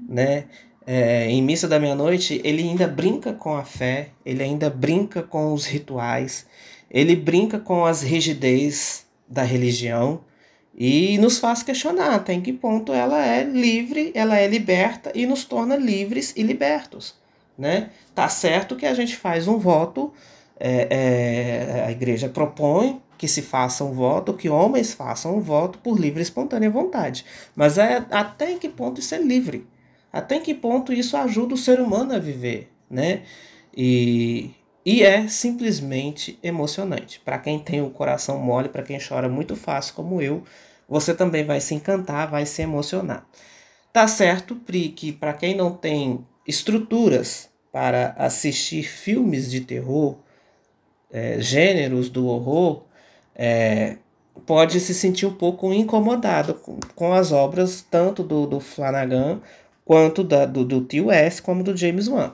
Né? 0.07 0.45
É, 0.85 1.29
em 1.29 1.41
Missa 1.41 1.67
da 1.67 1.79
Meia-Noite, 1.79 2.41
ele 2.43 2.63
ainda 2.63 2.87
brinca 2.87 3.33
com 3.33 3.55
a 3.55 3.63
fé, 3.63 4.09
ele 4.25 4.41
ainda 4.41 4.69
brinca 4.69 5.21
com 5.21 5.53
os 5.53 5.65
rituais, 5.65 6.47
ele 6.89 7.15
brinca 7.15 7.59
com 7.59 7.85
as 7.85 8.01
rigidez 8.01 9.05
da 9.27 9.43
religião, 9.43 10.21
e 10.75 11.17
nos 11.17 11.39
faz 11.39 11.61
questionar 11.61 12.15
até 12.15 12.33
em 12.33 12.41
que 12.41 12.53
ponto 12.53 12.93
ela 12.93 13.23
é 13.25 13.43
livre, 13.43 14.11
ela 14.15 14.37
é 14.37 14.47
liberta 14.47 15.11
e 15.13 15.25
nos 15.25 15.43
torna 15.43 15.75
livres 15.75 16.33
e 16.37 16.41
libertos. 16.41 17.15
Né? 17.57 17.89
Tá 18.15 18.29
certo 18.29 18.77
que 18.77 18.85
a 18.85 18.93
gente 18.93 19.17
faz 19.17 19.45
um 19.45 19.57
voto, 19.57 20.13
é, 20.57 20.87
é, 20.89 21.83
a 21.85 21.91
igreja 21.91 22.29
propõe 22.29 23.01
que 23.19 23.27
se 23.27 23.41
faça 23.41 23.83
um 23.83 23.91
voto, 23.91 24.33
que 24.33 24.47
homens 24.47 24.93
façam 24.93 25.35
um 25.35 25.41
voto 25.41 25.77
por 25.79 25.99
livre 25.99 26.21
e 26.21 26.23
espontânea 26.23 26.69
vontade. 26.69 27.25
Mas 27.53 27.77
é, 27.77 28.05
até 28.09 28.53
em 28.53 28.57
que 28.57 28.69
ponto 28.69 29.01
isso 29.01 29.13
é 29.13 29.17
livre? 29.17 29.67
Até 30.11 30.37
em 30.37 30.41
que 30.41 30.53
ponto 30.53 30.93
isso 30.93 31.17
ajuda 31.17 31.53
o 31.53 31.57
ser 31.57 31.81
humano 31.81 32.15
a 32.15 32.17
viver? 32.17 32.71
Né? 32.89 33.23
E, 33.75 34.51
e 34.85 35.03
é 35.03 35.27
simplesmente 35.27 36.39
emocionante. 36.41 37.19
Para 37.19 37.37
quem 37.37 37.59
tem 37.59 37.81
o 37.81 37.89
coração 37.89 38.39
mole, 38.39 38.69
para 38.69 38.83
quem 38.83 38.97
chora 39.05 39.27
muito 39.27 39.53
fácil 39.53 39.95
como 39.95 40.21
eu, 40.21 40.41
você 40.87 41.13
também 41.13 41.43
vai 41.43 41.59
se 41.59 41.75
encantar, 41.75 42.31
vai 42.31 42.45
se 42.45 42.61
emocionar. 42.61 43.27
Tá 43.91 44.07
certo, 44.07 44.55
Pri, 44.55 44.89
que 44.89 45.11
para 45.11 45.33
quem 45.33 45.57
não 45.57 45.71
tem 45.71 46.25
estruturas 46.47 47.49
para 47.69 48.15
assistir 48.17 48.83
filmes 48.83 49.51
de 49.51 49.59
terror, 49.59 50.15
é, 51.11 51.41
gêneros 51.41 52.09
do 52.09 52.25
horror, 52.25 52.85
é, 53.41 53.95
pode 54.45 54.81
se 54.81 54.93
sentir 54.93 55.25
um 55.25 55.33
pouco 55.33 55.71
incomodado 55.71 56.55
com, 56.55 56.77
com 56.93 57.13
as 57.13 57.31
obras 57.31 57.81
tanto 57.89 58.21
do, 58.21 58.45
do 58.45 58.59
Flanagan 58.59 59.39
quanto 59.85 60.25
da, 60.25 60.45
do, 60.45 60.65
do 60.65 60.81
T.U.S. 60.81 61.41
como 61.41 61.63
do 61.63 61.75
James 61.75 62.09
Wan. 62.09 62.33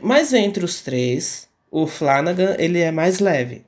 Mas 0.00 0.32
entre 0.32 0.64
os 0.64 0.80
três, 0.80 1.48
o 1.72 1.88
Flanagan 1.88 2.54
ele 2.56 2.78
é 2.78 2.92
mais 2.92 3.18
leve. 3.18 3.66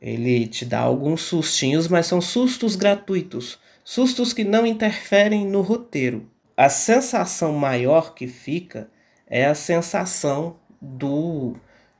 Ele 0.00 0.46
te 0.46 0.64
dá 0.64 0.80
alguns 0.80 1.20
sustinhos, 1.20 1.88
mas 1.88 2.06
são 2.06 2.22
sustos 2.22 2.74
gratuitos, 2.74 3.58
sustos 3.84 4.32
que 4.32 4.44
não 4.44 4.64
interferem 4.64 5.46
no 5.46 5.60
roteiro. 5.60 6.26
A 6.56 6.70
sensação 6.70 7.52
maior 7.52 8.14
que 8.14 8.26
fica 8.26 8.88
é 9.26 9.44
a 9.44 9.54
sensação 9.54 10.56
do 10.80 11.54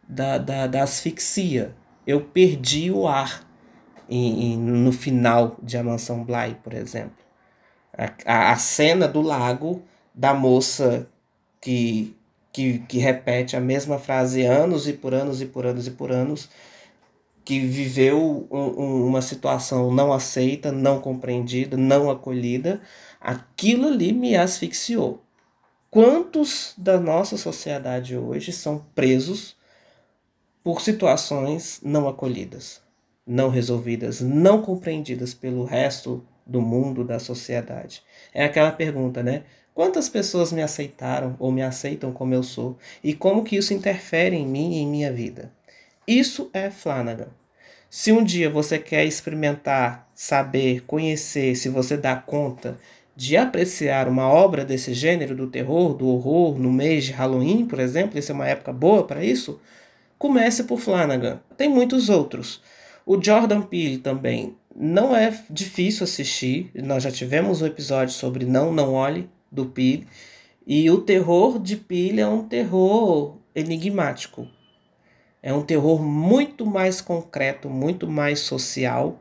da, 0.08 0.38
da, 0.38 0.66
da 0.66 0.82
asfixia. 0.82 1.76
Eu 2.06 2.22
perdi 2.22 2.90
o 2.90 3.06
ar 3.06 3.51
em, 4.08 4.52
em, 4.52 4.56
no 4.58 4.92
final 4.92 5.56
de 5.62 5.76
A 5.76 5.82
Mansão 5.82 6.24
Bly, 6.24 6.56
por 6.62 6.74
exemplo. 6.74 7.22
A, 8.26 8.52
a, 8.52 8.56
cena 8.56 9.06
do 9.06 9.20
lago 9.20 9.82
da 10.14 10.32
moça 10.32 11.06
que, 11.60 12.16
que, 12.52 12.78
que 12.80 12.98
repete 12.98 13.56
a 13.56 13.60
mesma 13.60 13.98
frase 13.98 14.44
anos 14.44 14.88
e 14.88 14.94
por 14.94 15.12
anos 15.12 15.42
e 15.42 15.46
por 15.46 15.66
anos 15.66 15.86
e 15.86 15.90
por 15.90 16.10
anos 16.10 16.48
que 17.44 17.60
viveu 17.60 18.46
um, 18.50 19.06
uma 19.06 19.20
situação 19.20 19.90
não 19.92 20.12
aceita, 20.12 20.70
não 20.70 21.00
compreendida, 21.00 21.76
não 21.76 22.10
acolhida, 22.10 22.80
aquilo 23.20 23.88
ali 23.88 24.12
me 24.12 24.36
asfixiou. 24.36 25.22
Quantos 25.90 26.74
da 26.76 26.98
nossa 26.98 27.36
sociedade 27.36 28.16
hoje 28.16 28.52
são 28.52 28.84
presos 28.94 29.56
por 30.62 30.80
situações 30.80 31.80
não 31.82 32.08
acolhidas, 32.08 32.80
não 33.26 33.48
resolvidas, 33.48 34.20
não 34.20 34.60
compreendidas 34.62 35.34
pelo 35.34 35.64
resto 35.64 36.24
do 36.46 36.60
mundo, 36.60 37.04
da 37.04 37.18
sociedade? 37.18 38.02
É 38.34 38.44
aquela 38.44 38.72
pergunta, 38.72 39.22
né? 39.22 39.44
Quantas 39.74 40.08
pessoas 40.08 40.52
me 40.52 40.62
aceitaram 40.62 41.34
ou 41.38 41.50
me 41.50 41.62
aceitam 41.62 42.12
como 42.12 42.34
eu 42.34 42.42
sou? 42.42 42.76
E 43.02 43.14
como 43.14 43.42
que 43.42 43.56
isso 43.56 43.72
interfere 43.72 44.36
em 44.36 44.46
mim 44.46 44.74
e 44.74 44.78
em 44.80 44.86
minha 44.86 45.10
vida? 45.10 45.50
Isso 46.06 46.50
é 46.52 46.70
Flanagan. 46.70 47.28
Se 47.88 48.12
um 48.12 48.24
dia 48.24 48.50
você 48.50 48.78
quer 48.78 49.04
experimentar, 49.04 50.10
saber, 50.14 50.82
conhecer, 50.86 51.54
se 51.54 51.68
você 51.68 51.96
dá 51.96 52.16
conta 52.16 52.78
de 53.14 53.36
apreciar 53.36 54.08
uma 54.08 54.28
obra 54.28 54.64
desse 54.64 54.94
gênero, 54.94 55.34
do 55.34 55.46
terror, 55.46 55.94
do 55.94 56.08
horror, 56.08 56.58
no 56.58 56.72
mês 56.72 57.04
de 57.04 57.12
Halloween, 57.12 57.66
por 57.66 57.78
exemplo, 57.78 58.18
isso 58.18 58.32
é 58.32 58.34
uma 58.34 58.48
época 58.48 58.72
boa 58.72 59.06
para 59.06 59.24
isso, 59.24 59.60
comece 60.18 60.64
por 60.64 60.80
Flanagan. 60.80 61.40
Tem 61.56 61.68
muitos 61.68 62.08
outros. 62.08 62.62
O 63.04 63.22
Jordan 63.22 63.62
Peele 63.62 63.98
também 63.98 64.56
não 64.74 65.14
é 65.14 65.36
difícil 65.50 66.04
assistir. 66.04 66.70
Nós 66.74 67.02
já 67.02 67.10
tivemos 67.10 67.60
um 67.60 67.66
episódio 67.66 68.14
sobre 68.14 68.44
Não, 68.44 68.72
Não 68.72 68.94
Olhe, 68.94 69.28
do 69.50 69.66
Peele. 69.66 70.06
E 70.66 70.88
o 70.90 71.00
terror 71.00 71.58
de 71.58 71.76
Peele 71.76 72.20
é 72.20 72.26
um 72.26 72.46
terror 72.46 73.36
enigmático. 73.54 74.46
É 75.42 75.52
um 75.52 75.62
terror 75.62 76.00
muito 76.00 76.64
mais 76.64 77.00
concreto, 77.00 77.68
muito 77.68 78.08
mais 78.08 78.40
social. 78.40 79.20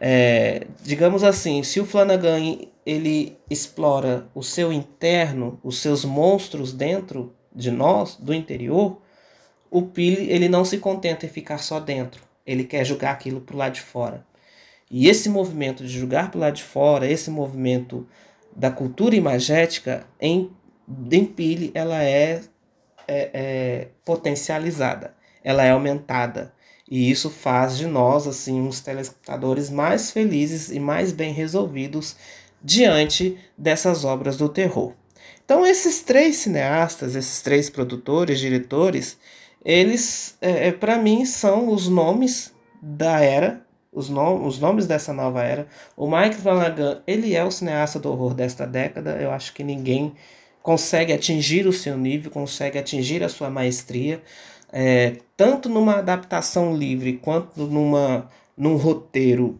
É, 0.00 0.66
digamos 0.82 1.22
assim, 1.22 1.62
se 1.62 1.78
o 1.78 1.86
Flanagan 1.86 2.58
ele 2.84 3.38
explora 3.48 4.26
o 4.34 4.42
seu 4.42 4.72
interno, 4.72 5.60
os 5.62 5.78
seus 5.78 6.04
monstros 6.04 6.72
dentro 6.72 7.32
de 7.54 7.70
nós, 7.70 8.16
do 8.16 8.34
interior, 8.34 9.00
o 9.70 9.82
Pili 9.82 10.28
ele 10.30 10.48
não 10.48 10.64
se 10.64 10.78
contenta 10.78 11.26
em 11.26 11.28
ficar 11.28 11.58
só 11.58 11.78
dentro. 11.78 12.29
Ele 12.46 12.64
quer 12.64 12.84
jogar 12.84 13.12
aquilo 13.12 13.40
para 13.40 13.54
o 13.54 13.58
lado 13.58 13.74
de 13.74 13.80
fora. 13.80 14.26
E 14.90 15.08
esse 15.08 15.28
movimento 15.28 15.84
de 15.84 15.98
jogar 15.98 16.30
para 16.30 16.38
o 16.38 16.40
lado 16.40 16.56
de 16.56 16.64
fora, 16.64 17.06
esse 17.06 17.30
movimento 17.30 18.06
da 18.54 18.70
cultura 18.70 19.14
imagética, 19.14 20.06
em, 20.20 20.50
em 21.10 21.24
Pili, 21.24 21.70
ela 21.74 22.02
é, 22.02 22.42
é, 23.06 23.30
é 23.32 23.88
potencializada 24.04 25.14
ela 25.42 25.64
é 25.64 25.70
aumentada. 25.70 26.52
E 26.90 27.10
isso 27.10 27.30
faz 27.30 27.78
de 27.78 27.86
nós, 27.86 28.26
assim, 28.26 28.60
uns 28.60 28.80
telespectadores 28.80 29.70
mais 29.70 30.10
felizes 30.10 30.70
e 30.70 30.80
mais 30.80 31.12
bem 31.12 31.32
resolvidos 31.32 32.16
diante 32.62 33.38
dessas 33.56 34.04
obras 34.04 34.36
do 34.36 34.48
terror. 34.48 34.92
Então, 35.44 35.64
esses 35.64 36.02
três 36.02 36.36
cineastas, 36.36 37.14
esses 37.14 37.40
três 37.42 37.70
produtores, 37.70 38.38
diretores, 38.38 39.18
eles, 39.64 40.36
é, 40.40 40.68
é 40.68 40.72
para 40.72 40.98
mim, 40.98 41.24
são 41.24 41.68
os 41.68 41.88
nomes 41.88 42.54
da 42.80 43.20
era, 43.20 43.64
os, 43.92 44.08
nom 44.08 44.46
os 44.46 44.58
nomes 44.58 44.86
dessa 44.86 45.12
nova 45.12 45.42
era. 45.42 45.66
O 45.96 46.08
Mike 46.10 46.36
Flanagan, 46.36 47.02
ele 47.06 47.34
é 47.34 47.44
o 47.44 47.50
cineasta 47.50 47.98
do 47.98 48.10
horror 48.10 48.34
desta 48.34 48.66
década. 48.66 49.18
Eu 49.20 49.30
acho 49.30 49.52
que 49.52 49.64
ninguém 49.64 50.14
consegue 50.62 51.12
atingir 51.12 51.66
o 51.66 51.72
seu 51.72 51.96
nível, 51.96 52.30
consegue 52.30 52.78
atingir 52.78 53.22
a 53.22 53.28
sua 53.28 53.50
maestria. 53.50 54.22
é, 54.72 55.16
tanto 55.36 55.68
numa 55.68 55.96
adaptação 55.96 56.76
livre 56.76 57.14
quanto 57.14 57.66
numa, 57.66 58.28
num 58.56 58.76
roteiro 58.76 59.58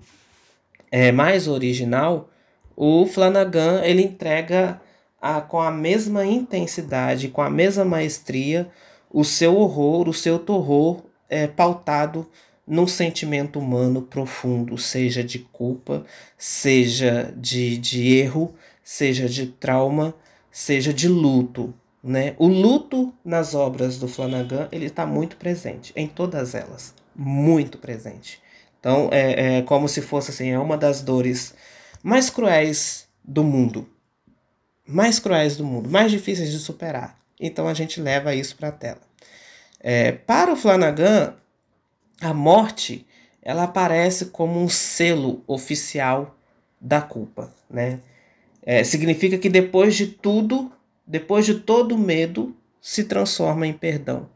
é, 0.91 1.13
mais 1.13 1.49
original, 1.49 2.29
o 2.77 3.07
Flanagan 3.07 3.83
ele 3.83 4.03
entrega 4.03 4.81
a, 5.21 5.41
com 5.41 5.61
a 5.61 5.71
mesma 5.71 6.25
intensidade, 6.25 7.29
com 7.29 7.43
a 7.43 7.51
mesma 7.51 7.85
maestria, 7.85 8.69
o 9.11 9.25
seu 9.25 9.57
horror, 9.57 10.09
o 10.09 10.15
seu 10.15 10.39
terror 10.39 11.03
é, 11.29 11.47
pautado 11.47 12.27
num 12.67 12.87
sentimento 12.87 13.59
humano 13.59 14.03
profundo, 14.03 14.79
seja 14.79 15.25
de 15.25 15.41
culpa, 15.41 16.05
seja 16.39 17.35
de, 17.37 17.77
de 17.77 18.17
erro, 18.17 18.55
seja 18.85 19.29
de 19.29 19.47
trauma, 19.47 20.15
seja 20.53 20.95
de 20.95 21.09
luto. 21.09 21.75
Né? 22.03 22.35
O 22.39 22.47
luto 22.47 23.13
nas 23.25 23.55
obras 23.55 23.99
do 23.99 24.09
Flanagan 24.09 24.69
ele 24.71 24.87
está 24.87 25.05
muito 25.05 25.37
presente, 25.37 25.93
em 25.97 26.07
todas 26.07 26.55
elas, 26.55 26.95
muito 27.15 27.77
presente. 27.77 28.41
Então 28.79 29.09
é, 29.13 29.59
é 29.59 29.63
como 29.63 29.89
se 29.89 30.01
fosse 30.01 30.31
assim, 30.31 30.51
é 30.51 30.59
uma 30.59 30.79
das 30.79 31.03
dores 31.03 31.55
mais 32.03 32.31
cruéis 32.31 33.09
do 33.23 33.45
mundo, 33.45 33.87
mais 34.87 35.19
cruéis 35.19 35.57
do 35.57 35.65
mundo, 35.65 35.91
mais 35.91 36.11
difíceis 36.11 36.51
de 36.51 36.59
superar. 36.59 37.20
Então 37.41 37.67
a 37.67 37.75
gente 37.75 38.01
leva 38.01 38.35
isso 38.35 38.57
para 38.57 38.69
a 38.69 38.73
tela. 38.73 39.01
É, 39.81 40.13
para 40.13 40.53
o 40.53 40.57
Flanagan, 40.57 41.35
a 42.21 42.35
morte 42.35 43.07
ela 43.43 43.65
aparece 43.65 44.27
como 44.27 44.61
um 44.61 44.69
selo 44.69 45.43
oficial 45.47 46.37
da 46.79 47.01
culpa, 47.01 47.55
né? 47.69 48.01
É, 48.63 48.85
significa 48.85 49.39
que 49.39 49.49
depois 49.49 49.97
de 49.97 50.07
tudo, 50.07 50.71
depois 51.07 51.47
de 51.47 51.55
todo 51.55 51.97
medo, 51.97 52.55
se 52.81 53.05
transforma 53.05 53.67
em 53.67 53.73
perdão. 53.73 54.29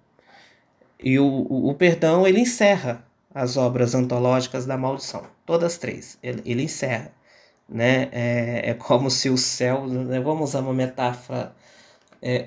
E 0.98 1.18
o, 1.18 1.26
o, 1.26 1.68
o 1.68 1.74
perdão 1.74 2.26
ele 2.26 2.40
encerra 2.40 3.06
as 3.34 3.56
obras 3.58 3.94
antológicas 3.94 4.64
da 4.64 4.78
maldição, 4.78 5.26
todas 5.44 5.76
três. 5.76 6.18
Ele, 6.22 6.40
ele 6.46 6.62
encerra, 6.62 7.12
né? 7.68 8.08
É, 8.12 8.70
é 8.70 8.74
como 8.74 9.10
se 9.10 9.28
o 9.28 9.36
céu, 9.36 9.86
né? 9.86 10.18
vamos 10.20 10.50
usar 10.50 10.60
uma 10.60 10.72
metáfora 10.72 11.54
é, 12.24 12.44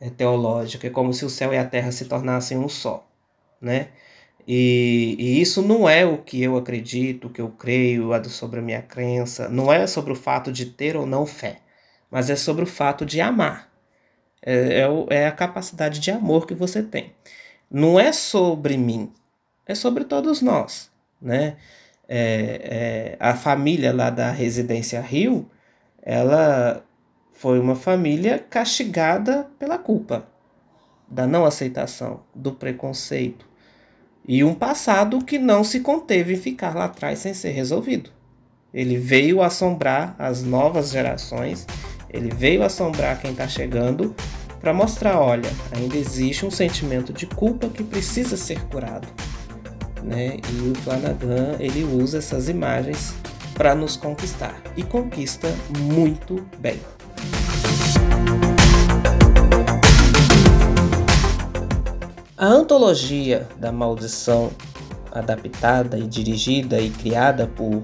é, 0.00 0.06
é 0.08 0.10
teológica, 0.10 0.88
é 0.88 0.90
como 0.90 1.14
se 1.14 1.24
o 1.24 1.30
céu 1.30 1.54
e 1.54 1.56
a 1.56 1.64
terra 1.64 1.92
se 1.92 2.06
tornassem 2.06 2.58
um 2.58 2.68
só, 2.68 3.06
né? 3.60 3.88
E, 4.46 5.14
e, 5.18 5.40
isso 5.40 5.62
não 5.62 5.88
é 5.88 6.04
o 6.04 6.18
que 6.18 6.42
eu 6.42 6.56
acredito, 6.56 7.26
o 7.28 7.30
que 7.30 7.40
eu 7.40 7.50
creio, 7.50 8.10
sobre 8.30 8.60
a 8.60 8.62
minha 8.62 8.82
crença. 8.82 9.48
Não 9.48 9.72
é 9.72 9.86
sobre 9.86 10.12
o 10.12 10.16
fato 10.16 10.50
de 10.50 10.66
ter 10.66 10.96
ou 10.96 11.06
não 11.06 11.26
fé, 11.26 11.58
mas 12.10 12.30
é 12.30 12.36
sobre 12.36 12.64
o 12.64 12.66
fato 12.66 13.04
de 13.06 13.20
amar. 13.20 13.70
É, 14.42 14.82
é, 15.10 15.16
é 15.22 15.26
a 15.26 15.32
capacidade 15.32 16.00
de 16.00 16.10
amor 16.10 16.46
que 16.46 16.54
você 16.54 16.82
tem. 16.82 17.12
Não 17.70 18.00
é 18.00 18.12
sobre 18.12 18.76
mim, 18.78 19.12
é 19.66 19.74
sobre 19.74 20.04
todos 20.04 20.40
nós. 20.42 20.90
Né? 21.20 21.56
É, 22.08 23.16
é, 23.16 23.16
a 23.20 23.34
família 23.34 23.92
lá 23.92 24.10
da 24.10 24.30
Residência 24.30 25.00
Rio, 25.00 25.48
ela 26.02 26.82
foi 27.38 27.60
uma 27.60 27.76
família 27.76 28.36
castigada 28.50 29.48
pela 29.60 29.78
culpa, 29.78 30.26
da 31.08 31.24
não 31.24 31.44
aceitação, 31.44 32.20
do 32.34 32.50
preconceito 32.50 33.46
e 34.26 34.42
um 34.42 34.52
passado 34.52 35.24
que 35.24 35.38
não 35.38 35.62
se 35.62 35.78
conteve 35.78 36.34
em 36.34 36.36
ficar 36.36 36.74
lá 36.74 36.86
atrás 36.86 37.20
sem 37.20 37.32
ser 37.32 37.50
resolvido. 37.50 38.10
Ele 38.74 38.98
veio 38.98 39.40
assombrar 39.40 40.16
as 40.18 40.42
novas 40.42 40.90
gerações, 40.90 41.64
ele 42.10 42.28
veio 42.28 42.64
assombrar 42.64 43.20
quem 43.20 43.30
está 43.30 43.46
chegando 43.46 44.16
para 44.58 44.74
mostrar, 44.74 45.20
olha, 45.20 45.48
ainda 45.70 45.96
existe 45.96 46.44
um 46.44 46.50
sentimento 46.50 47.12
de 47.12 47.26
culpa 47.26 47.68
que 47.68 47.84
precisa 47.84 48.36
ser 48.36 48.60
curado. 48.64 49.06
Né? 50.02 50.38
E 50.52 50.70
o 50.70 50.74
Flanagan 50.74 51.54
ele 51.60 51.84
usa 51.84 52.18
essas 52.18 52.48
imagens 52.48 53.14
para 53.54 53.76
nos 53.76 53.96
conquistar 53.96 54.60
e 54.76 54.82
conquista 54.82 55.48
muito 55.78 56.44
bem. 56.58 56.80
A 62.38 62.46
antologia 62.46 63.48
da 63.58 63.72
maldição, 63.72 64.52
adaptada 65.10 65.98
e 65.98 66.06
dirigida 66.06 66.80
e 66.80 66.88
criada 66.88 67.48
por, 67.48 67.82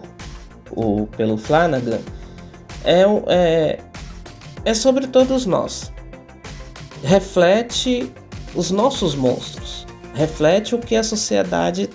o, 0.71 1.09
pelo 1.09 1.37
Flanagan, 1.37 1.99
é, 2.85 3.03
é, 3.27 3.81
é 4.65 4.75
sobre 4.75 5.09
todos 5.09 5.45
nós. 5.45 5.93
Reflete 7.03 8.13
os 8.55 8.71
nossos 8.71 9.17
monstros, 9.17 9.87
reflete 10.15 10.77
o 10.77 10.79
que 10.79 10.95
a 10.95 11.03
sociedade. 11.03 11.91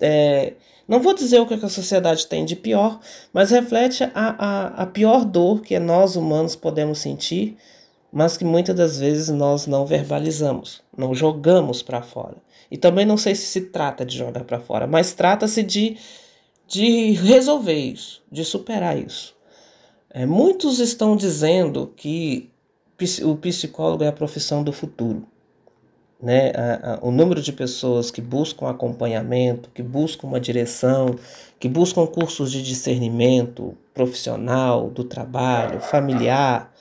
É, 0.00 0.54
não 0.90 1.00
vou 1.00 1.14
dizer 1.14 1.40
o 1.40 1.46
que 1.46 1.54
a 1.54 1.68
sociedade 1.68 2.26
tem 2.26 2.44
de 2.44 2.54
pior, 2.54 3.00
mas 3.32 3.50
reflete 3.50 4.04
a, 4.04 4.10
a, 4.14 4.66
a 4.82 4.86
pior 4.86 5.24
dor 5.24 5.62
que 5.62 5.78
nós 5.78 6.16
humanos 6.16 6.54
podemos 6.54 6.98
sentir 6.98 7.56
mas 8.12 8.36
que 8.36 8.44
muitas 8.44 8.74
das 8.74 8.98
vezes 8.98 9.28
nós 9.28 9.66
não 9.66 9.86
verbalizamos, 9.86 10.82
não 10.96 11.14
jogamos 11.14 11.82
para 11.82 12.02
fora. 12.02 12.36
E 12.70 12.76
também 12.76 13.06
não 13.06 13.16
sei 13.16 13.34
se 13.34 13.46
se 13.46 13.60
trata 13.62 14.04
de 14.04 14.16
jogar 14.16 14.44
para 14.44 14.60
fora, 14.60 14.86
mas 14.86 15.12
trata-se 15.12 15.62
de, 15.62 15.96
de 16.66 17.12
resolver 17.12 17.78
isso, 17.78 18.22
de 18.30 18.44
superar 18.44 18.98
isso. 18.98 19.34
É, 20.12 20.26
muitos 20.26 20.80
estão 20.80 21.16
dizendo 21.16 21.92
que 21.96 22.50
o 23.24 23.36
psicólogo 23.36 24.04
é 24.04 24.08
a 24.08 24.12
profissão 24.12 24.62
do 24.62 24.72
futuro. 24.72 25.26
Né? 26.22 26.52
A, 26.54 26.94
a, 26.94 26.98
o 27.00 27.10
número 27.10 27.40
de 27.40 27.52
pessoas 27.52 28.10
que 28.10 28.20
buscam 28.20 28.68
acompanhamento, 28.68 29.70
que 29.70 29.82
buscam 29.82 30.26
uma 30.26 30.40
direção, 30.40 31.16
que 31.58 31.68
buscam 31.68 32.06
cursos 32.06 32.52
de 32.52 32.62
discernimento 32.62 33.76
profissional, 33.94 34.90
do 34.90 35.04
trabalho, 35.04 35.80
familiar, 35.80 36.72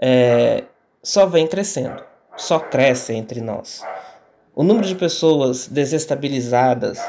é, 0.00 0.64
só 1.02 1.26
vem 1.26 1.46
crescendo, 1.46 2.02
só 2.36 2.58
cresce 2.58 3.12
entre 3.14 3.40
nós. 3.40 3.82
O 4.54 4.62
número 4.62 4.86
de 4.86 4.94
pessoas 4.94 5.68
desestabilizadas, 5.68 7.00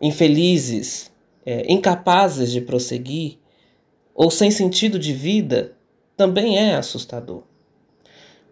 infelizes, 0.00 1.10
é, 1.44 1.70
incapazes 1.72 2.50
de 2.50 2.60
prosseguir 2.60 3.38
ou 4.14 4.30
sem 4.30 4.50
sentido 4.50 4.98
de 4.98 5.12
vida 5.12 5.72
também 6.16 6.58
é 6.58 6.76
assustador. 6.76 7.42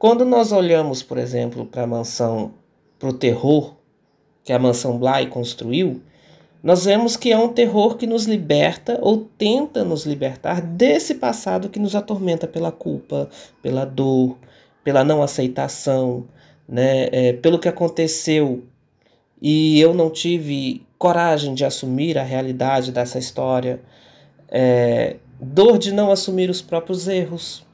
Quando 0.01 0.25
nós 0.25 0.51
olhamos, 0.51 1.03
por 1.03 1.19
exemplo, 1.19 1.67
para 1.67 1.83
a 1.83 1.87
mansão, 1.87 2.55
para 2.99 3.11
o 3.11 3.13
terror 3.13 3.75
que 4.43 4.51
a 4.51 4.59
mansão 4.59 4.97
Bly 4.97 5.27
construiu, 5.27 6.01
nós 6.63 6.87
vemos 6.87 7.19
que 7.19 7.31
é 7.31 7.37
um 7.37 7.53
terror 7.53 7.99
que 7.99 8.07
nos 8.07 8.25
liberta 8.25 8.99
ou 9.03 9.29
tenta 9.37 9.85
nos 9.85 10.07
libertar 10.07 10.63
desse 10.63 11.17
passado 11.17 11.69
que 11.69 11.79
nos 11.79 11.95
atormenta 11.95 12.47
pela 12.47 12.73
culpa, 12.73 13.29
pela 13.63 13.85
dor, 13.85 14.39
pela 14.83 15.05
não 15.05 15.23
aceitação, 15.23 16.25
né? 16.67 17.11
É, 17.13 17.33
pelo 17.35 17.59
que 17.59 17.69
aconteceu. 17.69 18.65
E 19.39 19.79
eu 19.79 19.93
não 19.93 20.09
tive 20.09 20.83
coragem 20.97 21.53
de 21.53 21.63
assumir 21.63 22.17
a 22.17 22.23
realidade 22.23 22.91
dessa 22.91 23.19
história, 23.19 23.83
é, 24.49 25.17
dor 25.39 25.77
de 25.77 25.93
não 25.93 26.11
assumir 26.11 26.49
os 26.49 26.63
próprios 26.63 27.07
erros 27.07 27.69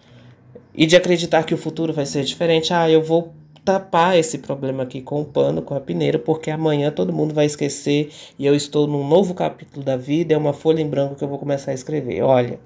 e 0.76 0.86
de 0.86 0.94
acreditar 0.94 1.44
que 1.44 1.54
o 1.54 1.58
futuro 1.58 1.92
vai 1.92 2.06
ser 2.06 2.22
diferente. 2.24 2.72
Ah, 2.72 2.90
eu 2.90 3.02
vou 3.02 3.34
tapar 3.64 4.16
esse 4.16 4.38
problema 4.38 4.84
aqui 4.84 5.02
com 5.02 5.20
o 5.20 5.24
pano, 5.24 5.60
com 5.60 5.74
a 5.74 5.80
peneira, 5.80 6.18
porque 6.18 6.50
amanhã 6.50 6.92
todo 6.92 7.12
mundo 7.12 7.34
vai 7.34 7.46
esquecer 7.46 8.12
e 8.38 8.46
eu 8.46 8.54
estou 8.54 8.86
num 8.86 9.06
novo 9.06 9.34
capítulo 9.34 9.84
da 9.84 9.96
vida, 9.96 10.34
é 10.34 10.36
uma 10.36 10.52
folha 10.52 10.80
em 10.80 10.88
branco 10.88 11.16
que 11.16 11.24
eu 11.24 11.28
vou 11.28 11.38
começar 11.38 11.72
a 11.72 11.74
escrever. 11.74 12.22
Olha, 12.22 12.60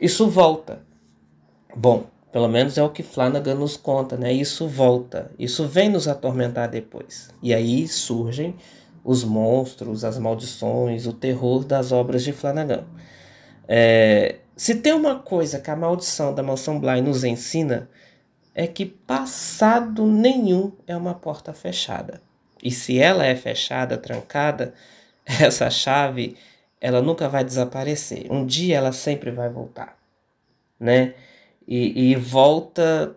isso 0.00 0.28
volta. 0.30 0.80
Bom, 1.76 2.04
pelo 2.32 2.48
menos 2.48 2.78
é 2.78 2.82
o 2.82 2.88
que 2.88 3.02
Flanagan 3.02 3.54
nos 3.54 3.76
conta, 3.76 4.16
né? 4.16 4.32
Isso 4.32 4.66
volta, 4.66 5.30
isso 5.38 5.68
vem 5.68 5.90
nos 5.90 6.08
atormentar 6.08 6.70
depois. 6.70 7.28
E 7.42 7.52
aí 7.52 7.86
surgem 7.86 8.54
os 9.04 9.24
monstros, 9.24 10.04
as 10.04 10.18
maldições, 10.18 11.06
o 11.06 11.12
terror 11.12 11.64
das 11.64 11.92
obras 11.92 12.24
de 12.24 12.32
Flanagan. 12.32 12.84
É, 13.68 14.36
se 14.56 14.76
tem 14.76 14.92
uma 14.92 15.18
coisa 15.18 15.58
que 15.58 15.70
a 15.70 15.76
maldição 15.76 16.34
da 16.34 16.42
mansão 16.42 16.78
Bly 16.78 17.00
nos 17.00 17.24
ensina, 17.24 17.88
é 18.54 18.66
que 18.66 18.84
passado 18.84 20.06
nenhum 20.06 20.72
é 20.86 20.96
uma 20.96 21.14
porta 21.14 21.52
fechada. 21.52 22.20
E 22.62 22.70
se 22.70 22.98
ela 22.98 23.24
é 23.26 23.34
fechada, 23.34 23.96
trancada, 23.96 24.74
essa 25.26 25.70
chave 25.70 26.36
ela 26.80 27.00
nunca 27.00 27.28
vai 27.28 27.44
desaparecer. 27.44 28.26
Um 28.30 28.44
dia 28.44 28.76
ela 28.76 28.92
sempre 28.92 29.30
vai 29.30 29.48
voltar, 29.48 29.96
né? 30.78 31.14
E, 31.66 32.10
e 32.10 32.16
volta 32.16 33.14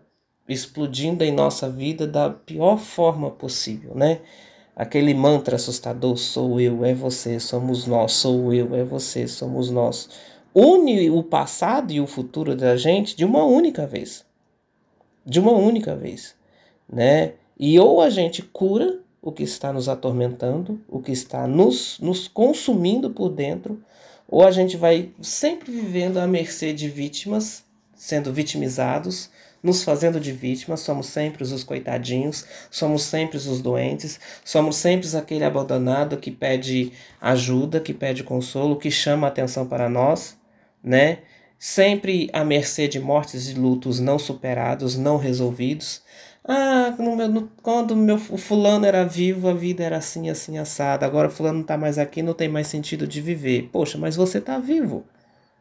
explodindo 0.48 1.24
em 1.24 1.32
nossa 1.32 1.68
vida 1.68 2.06
da 2.06 2.30
pior 2.30 2.78
forma 2.78 3.32
possível, 3.32 3.96
né? 3.96 4.22
Aquele 4.76 5.16
mantra 5.16 5.56
assustador: 5.56 6.16
sou 6.18 6.62
eu, 6.62 6.86
é 6.86 6.94
você, 6.94 7.40
somos 7.40 7.88
nós, 7.88 8.14
sou 8.14 8.54
eu, 8.54 8.76
é 8.76 8.84
você, 8.84 9.28
somos 9.28 9.72
nós. 9.72 10.10
Une 10.58 11.10
o 11.10 11.22
passado 11.22 11.92
e 11.92 12.00
o 12.00 12.08
futuro 12.08 12.56
da 12.56 12.78
gente 12.78 13.14
de 13.14 13.26
uma 13.26 13.44
única 13.44 13.86
vez. 13.86 14.26
De 15.26 15.38
uma 15.38 15.52
única 15.52 15.98
vez, 15.98 16.34
né? 16.88 17.34
E 17.60 17.78
ou 17.78 18.00
a 18.00 18.10
gente 18.10 18.42
cura 18.42 19.02
o 19.22 19.34
que 19.34 19.44
está 19.44 19.74
nos 19.74 19.90
atormentando, 19.90 20.80
o 20.88 21.02
que 21.02 21.12
está 21.12 21.46
nos, 21.46 22.00
nos 22.00 22.30
consumindo 22.30 23.10
por 23.10 23.28
dentro, 23.28 23.84
ou 24.30 24.48
a 24.48 24.52
gente 24.52 24.78
vai 24.78 25.12
sempre 25.22 25.70
vivendo 25.74 26.20
à 26.20 26.26
mercê 26.26 26.72
de 26.72 26.88
vítimas, 26.88 27.66
sendo 27.94 28.32
vitimizados, 28.32 29.30
nos 29.62 29.84
fazendo 29.84 30.22
de 30.22 30.32
vítimas, 30.32 30.80
somos 30.80 31.08
sempre 31.08 31.44
os 31.44 31.64
coitadinhos, 31.66 32.46
somos 32.72 33.04
sempre 33.04 33.36
os 33.36 33.62
doentes, 33.62 34.22
somos 34.46 34.78
sempre 34.78 35.18
aquele 35.18 35.44
abandonado 35.44 36.16
que 36.16 36.32
pede 36.32 36.94
ajuda, 37.20 37.82
que 37.82 37.94
pede 37.94 38.24
consolo, 38.24 38.78
que 38.78 38.90
chama 38.90 39.28
atenção 39.28 39.68
para 39.68 39.90
nós, 39.90 40.38
né? 40.86 41.20
Sempre 41.58 42.30
à 42.32 42.46
mercê 42.46 42.88
de 42.88 43.00
mortes 43.00 43.50
e 43.50 43.56
lutos 43.56 44.00
não 44.00 44.20
superados, 44.20 44.96
não 44.96 45.18
resolvidos. 45.18 46.04
Ah, 46.48 46.94
no 47.00 47.16
meu, 47.16 47.28
no, 47.28 47.52
quando 47.64 47.96
meu, 47.96 48.18
o 48.30 48.38
fulano 48.38 48.86
era 48.86 49.04
vivo, 49.04 49.48
a 49.50 49.54
vida 49.54 49.84
era 49.84 49.98
assim, 49.98 50.30
assim, 50.30 50.60
assada. 50.60 51.06
Agora 51.06 51.28
o 51.28 51.32
fulano 51.32 51.56
não 51.56 51.62
está 51.64 51.76
mais 51.78 51.98
aqui, 51.98 52.22
não 52.22 52.36
tem 52.36 52.48
mais 52.48 52.68
sentido 52.68 53.08
de 53.08 53.20
viver. 53.20 53.70
Poxa, 53.72 53.98
mas 53.98 54.16
você 54.16 54.38
está 54.38 54.60
vivo. 54.60 55.04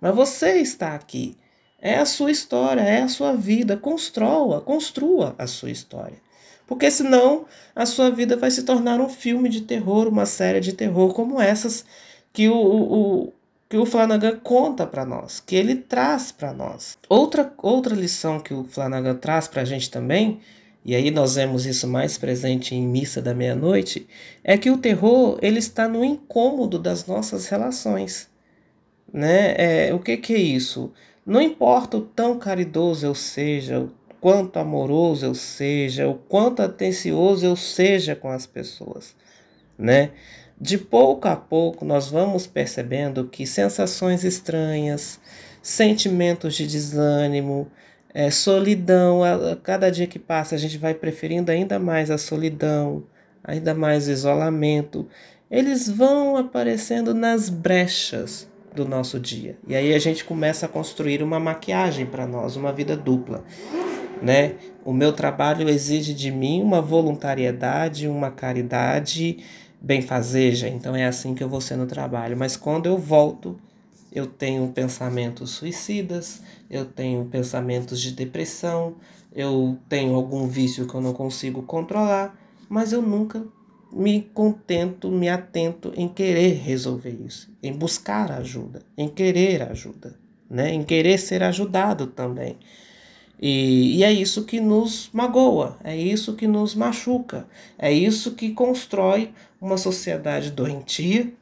Mas 0.00 0.14
você 0.14 0.58
está 0.58 0.94
aqui. 0.94 1.38
É 1.80 1.96
a 1.96 2.04
sua 2.04 2.30
história, 2.30 2.82
é 2.82 3.02
a 3.02 3.08
sua 3.08 3.32
vida. 3.34 3.76
Construa, 3.76 4.60
construa 4.60 5.34
a 5.38 5.46
sua 5.46 5.70
história. 5.70 6.18
Porque 6.66 6.90
senão 6.90 7.46
a 7.74 7.86
sua 7.86 8.10
vida 8.10 8.36
vai 8.36 8.50
se 8.50 8.62
tornar 8.64 9.00
um 9.00 9.08
filme 9.08 9.48
de 9.48 9.62
terror, 9.62 10.08
uma 10.08 10.26
série 10.26 10.60
de 10.60 10.72
terror 10.72 11.14
como 11.14 11.40
essas 11.40 11.84
que 12.32 12.48
o, 12.48 12.56
o, 12.56 13.32
que 13.74 13.78
o 13.78 13.84
Flanagan 13.84 14.38
conta 14.40 14.86
para 14.86 15.04
nós, 15.04 15.40
que 15.40 15.56
ele 15.56 15.74
traz 15.74 16.30
para 16.30 16.52
nós. 16.52 16.96
Outra, 17.08 17.52
outra 17.60 17.92
lição 17.92 18.38
que 18.38 18.54
o 18.54 18.62
Flanagan 18.62 19.16
traz 19.16 19.48
para 19.48 19.62
a 19.62 19.64
gente 19.64 19.90
também, 19.90 20.38
e 20.84 20.94
aí 20.94 21.10
nós 21.10 21.34
vemos 21.34 21.66
isso 21.66 21.88
mais 21.88 22.16
presente 22.16 22.72
em 22.72 22.86
Missa 22.86 23.20
da 23.20 23.34
Meia-Noite, 23.34 24.06
é 24.44 24.56
que 24.56 24.70
o 24.70 24.78
terror 24.78 25.40
ele 25.42 25.58
está 25.58 25.88
no 25.88 26.04
incômodo 26.04 26.78
das 26.78 27.04
nossas 27.06 27.48
relações. 27.48 28.28
Né? 29.12 29.56
É, 29.58 29.92
o 29.92 29.98
que, 29.98 30.18
que 30.18 30.34
é 30.34 30.38
isso? 30.38 30.92
Não 31.26 31.42
importa 31.42 31.96
o 31.96 32.00
tão 32.00 32.38
caridoso 32.38 33.04
eu 33.04 33.14
seja, 33.16 33.80
o 33.80 33.90
quanto 34.20 34.56
amoroso 34.56 35.26
eu 35.26 35.34
seja, 35.34 36.06
o 36.06 36.14
quanto 36.14 36.62
atencioso 36.62 37.44
eu 37.44 37.56
seja 37.56 38.14
com 38.14 38.28
as 38.28 38.46
pessoas, 38.46 39.16
né? 39.76 40.12
De 40.60 40.78
pouco 40.78 41.28
a 41.28 41.36
pouco 41.36 41.84
nós 41.84 42.08
vamos 42.08 42.46
percebendo 42.46 43.24
que 43.26 43.46
sensações 43.46 44.24
estranhas, 44.24 45.20
sentimentos 45.60 46.54
de 46.54 46.66
desânimo, 46.66 47.68
é, 48.12 48.30
solidão, 48.30 49.24
a, 49.24 49.52
a 49.52 49.56
cada 49.56 49.90
dia 49.90 50.06
que 50.06 50.18
passa 50.18 50.54
a 50.54 50.58
gente 50.58 50.78
vai 50.78 50.94
preferindo 50.94 51.50
ainda 51.50 51.78
mais 51.78 52.10
a 52.10 52.16
solidão, 52.16 53.04
ainda 53.42 53.74
mais 53.74 54.06
o 54.06 54.12
isolamento. 54.12 55.08
Eles 55.50 55.88
vão 55.88 56.36
aparecendo 56.36 57.12
nas 57.12 57.48
brechas 57.48 58.48
do 58.74 58.86
nosso 58.86 59.20
dia. 59.20 59.56
E 59.66 59.74
aí 59.74 59.94
a 59.94 59.98
gente 59.98 60.24
começa 60.24 60.66
a 60.66 60.68
construir 60.68 61.22
uma 61.22 61.38
maquiagem 61.38 62.06
para 62.06 62.26
nós, 62.26 62.56
uma 62.56 62.72
vida 62.72 62.96
dupla, 62.96 63.44
né? 64.20 64.54
O 64.84 64.92
meu 64.92 65.12
trabalho 65.12 65.68
exige 65.68 66.12
de 66.12 66.30
mim 66.30 66.60
uma 66.60 66.80
voluntariedade, 66.80 68.08
uma 68.08 68.30
caridade 68.30 69.38
benfazeja, 69.84 70.66
então 70.66 70.96
é 70.96 71.04
assim 71.04 71.34
que 71.34 71.44
eu 71.44 71.48
vou 71.48 71.60
ser 71.60 71.76
no 71.76 71.86
trabalho. 71.86 72.36
Mas 72.36 72.56
quando 72.56 72.86
eu 72.86 72.96
volto, 72.96 73.58
eu 74.10 74.26
tenho 74.26 74.66
pensamentos 74.68 75.50
suicidas, 75.50 76.40
eu 76.70 76.86
tenho 76.86 77.26
pensamentos 77.26 78.00
de 78.00 78.12
depressão, 78.12 78.94
eu 79.30 79.76
tenho 79.86 80.14
algum 80.14 80.46
vício 80.48 80.86
que 80.86 80.94
eu 80.94 81.02
não 81.02 81.12
consigo 81.12 81.62
controlar, 81.62 82.34
mas 82.66 82.92
eu 82.92 83.02
nunca 83.02 83.44
me 83.92 84.22
contento, 84.22 85.10
me 85.10 85.28
atento 85.28 85.92
em 85.94 86.08
querer 86.08 86.54
resolver 86.54 87.16
isso, 87.24 87.52
em 87.62 87.72
buscar 87.72 88.32
ajuda, 88.32 88.82
em 88.96 89.06
querer 89.06 89.62
ajuda, 89.62 90.18
né? 90.48 90.72
em 90.72 90.82
querer 90.82 91.18
ser 91.18 91.42
ajudado 91.42 92.06
também. 92.06 92.56
E, 93.40 93.98
e 93.98 94.04
é 94.04 94.12
isso 94.12 94.44
que 94.44 94.60
nos 94.60 95.10
magoa, 95.12 95.78
é 95.82 95.96
isso 95.96 96.34
que 96.34 96.46
nos 96.46 96.74
machuca, 96.74 97.46
é 97.78 97.92
isso 97.92 98.34
que 98.34 98.52
constrói 98.52 99.32
uma 99.60 99.76
sociedade 99.76 100.50
doentia, 100.50 101.32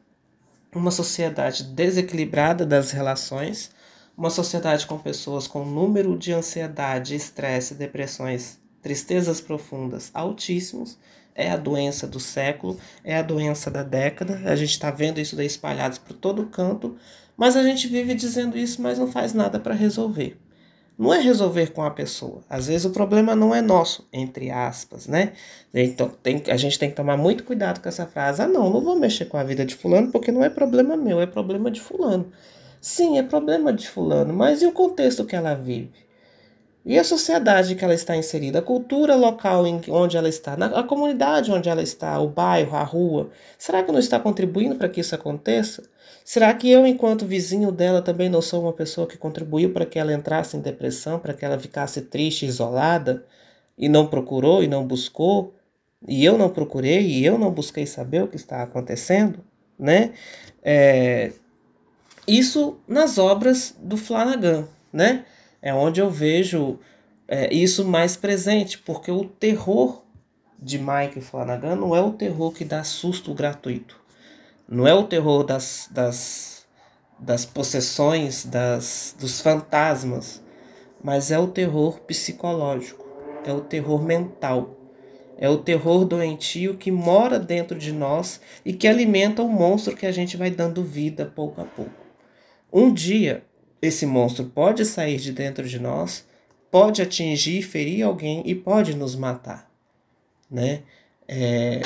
uma 0.73 0.91
sociedade 0.91 1.63
desequilibrada 1.63 2.65
das 2.65 2.91
relações, 2.91 3.71
uma 4.17 4.29
sociedade 4.29 4.85
com 4.85 4.97
pessoas 4.97 5.47
com 5.47 5.63
número 5.63 6.17
de 6.17 6.33
ansiedade, 6.33 7.15
estresse, 7.15 7.75
depressões, 7.75 8.59
tristezas 8.81 9.39
profundas 9.39 10.11
altíssimos 10.13 10.97
é 11.35 11.49
a 11.49 11.57
doença 11.57 12.07
do 12.07 12.19
século, 12.19 12.77
é 13.03 13.17
a 13.17 13.21
doença 13.21 13.71
da 13.71 13.83
década. 13.83 14.41
A 14.45 14.55
gente 14.55 14.71
está 14.71 14.91
vendo 14.91 15.19
isso 15.19 15.35
daí 15.35 15.47
espalhados 15.47 15.97
por 15.97 16.13
todo 16.13 16.45
canto, 16.47 16.97
mas 17.35 17.55
a 17.55 17.63
gente 17.63 17.87
vive 17.87 18.13
dizendo 18.13 18.57
isso, 18.57 18.81
mas 18.81 18.99
não 18.99 19.11
faz 19.11 19.33
nada 19.33 19.59
para 19.59 19.73
resolver. 19.73 20.37
Não 20.97 21.13
é 21.13 21.19
resolver 21.19 21.71
com 21.71 21.81
a 21.83 21.89
pessoa. 21.89 22.43
Às 22.49 22.67
vezes 22.67 22.85
o 22.85 22.91
problema 22.91 23.35
não 23.35 23.53
é 23.53 23.61
nosso, 23.61 24.07
entre 24.13 24.51
aspas, 24.51 25.07
né? 25.07 25.33
Então 25.73 26.09
tem, 26.21 26.43
a 26.47 26.57
gente 26.57 26.77
tem 26.77 26.89
que 26.89 26.95
tomar 26.95 27.17
muito 27.17 27.43
cuidado 27.43 27.81
com 27.81 27.89
essa 27.89 28.05
frase. 28.05 28.41
Ah, 28.41 28.47
não, 28.47 28.69
não 28.69 28.81
vou 28.81 28.95
mexer 28.95 29.25
com 29.25 29.37
a 29.37 29.43
vida 29.43 29.65
de 29.65 29.75
fulano 29.75 30.11
porque 30.11 30.31
não 30.31 30.43
é 30.43 30.49
problema 30.49 30.95
meu, 30.95 31.19
é 31.19 31.25
problema 31.25 31.71
de 31.71 31.81
fulano. 31.81 32.31
Sim, 32.79 33.17
é 33.17 33.23
problema 33.23 33.73
de 33.73 33.89
fulano, 33.89 34.33
mas 34.33 34.61
e 34.61 34.67
o 34.67 34.71
contexto 34.71 35.25
que 35.25 35.35
ela 35.35 35.55
vive? 35.55 36.03
E 36.85 36.99
a 36.99 37.03
sociedade 37.03 37.75
que 37.75 37.83
ela 37.83 37.93
está 37.93 38.15
inserida, 38.15 38.59
a 38.59 38.61
cultura 38.61 39.15
local 39.15 39.65
em 39.65 39.79
onde 39.87 40.17
ela 40.17 40.27
está, 40.27 40.53
a 40.53 40.83
comunidade 40.83 41.49
onde 41.49 41.69
ela 41.69 41.81
está, 41.81 42.19
o 42.19 42.27
bairro, 42.27 42.75
a 42.75 42.83
rua, 42.83 43.29
será 43.57 43.81
que 43.83 43.91
não 43.91 43.99
está 43.99 44.19
contribuindo 44.19 44.75
para 44.75 44.89
que 44.89 44.99
isso 44.99 45.15
aconteça? 45.15 45.83
Será 46.23 46.53
que 46.53 46.69
eu, 46.69 46.87
enquanto 46.87 47.25
vizinho 47.25 47.71
dela, 47.71 48.01
também 48.01 48.29
não 48.29 48.41
sou 48.41 48.63
uma 48.63 48.73
pessoa 48.73 49.07
que 49.07 49.17
contribuiu 49.17 49.73
para 49.73 49.85
que 49.85 49.99
ela 49.99 50.13
entrasse 50.13 50.55
em 50.55 50.61
depressão, 50.61 51.19
para 51.19 51.33
que 51.33 51.43
ela 51.43 51.59
ficasse 51.59 52.01
triste, 52.03 52.45
isolada, 52.45 53.25
e 53.77 53.89
não 53.89 54.07
procurou 54.07 54.63
e 54.63 54.67
não 54.67 54.85
buscou, 54.85 55.53
e 56.07 56.23
eu 56.23 56.37
não 56.37 56.49
procurei 56.49 57.01
e 57.01 57.25
eu 57.25 57.37
não 57.37 57.51
busquei 57.51 57.85
saber 57.85 58.23
o 58.23 58.27
que 58.27 58.35
está 58.35 58.61
acontecendo, 58.63 59.39
né? 59.77 60.13
É, 60.61 61.31
isso 62.27 62.77
nas 62.87 63.17
obras 63.17 63.75
do 63.81 63.97
Flanagan, 63.97 64.67
né? 64.91 65.25
é 65.63 65.73
onde 65.73 66.01
eu 66.01 66.11
vejo 66.11 66.77
é, 67.25 67.51
isso 67.51 67.85
mais 67.85 68.17
presente, 68.17 68.77
porque 68.77 69.09
o 69.09 69.23
terror 69.23 70.03
de 70.59 70.77
Mike 70.77 71.21
Flanagan 71.21 71.77
não 71.77 71.95
é 71.95 72.01
o 72.01 72.11
terror 72.11 72.51
que 72.51 72.65
dá 72.65 72.83
susto 72.83 73.33
gratuito, 73.33 73.97
não 74.67 74.87
é 74.87 74.93
o 74.93 75.03
terror 75.03 75.43
das, 75.43 75.89
das, 75.91 76.65
das 77.19 77.45
possessões, 77.45 78.45
das, 78.45 79.15
dos 79.19 79.41
fantasmas, 79.41 80.41
mas 81.03 81.31
é 81.31 81.37
o 81.37 81.47
terror 81.47 81.99
psicológico, 82.01 83.05
é 83.45 83.51
o 83.51 83.61
terror 83.61 84.01
mental. 84.01 84.79
É 85.35 85.49
o 85.49 85.57
terror 85.57 86.05
doentio 86.05 86.77
que 86.77 86.91
mora 86.91 87.39
dentro 87.39 87.77
de 87.77 87.91
nós 87.91 88.39
e 88.63 88.71
que 88.71 88.87
alimenta 88.87 89.41
o 89.41 89.49
monstro 89.49 89.95
que 89.95 90.05
a 90.05 90.11
gente 90.11 90.37
vai 90.37 90.51
dando 90.51 90.83
vida 90.83 91.25
pouco 91.25 91.59
a 91.59 91.65
pouco. 91.65 91.91
Um 92.71 92.93
dia 92.93 93.43
esse 93.81 94.05
monstro 94.05 94.45
pode 94.45 94.85
sair 94.85 95.17
de 95.17 95.33
dentro 95.33 95.67
de 95.67 95.77
nós, 95.77 96.25
pode 96.71 97.01
atingir, 97.01 97.61
ferir 97.63 98.03
alguém 98.03 98.41
e 98.45 98.55
pode 98.55 98.95
nos 98.95 99.15
matar, 99.15 99.69
né? 100.49 100.83
É, 101.27 101.81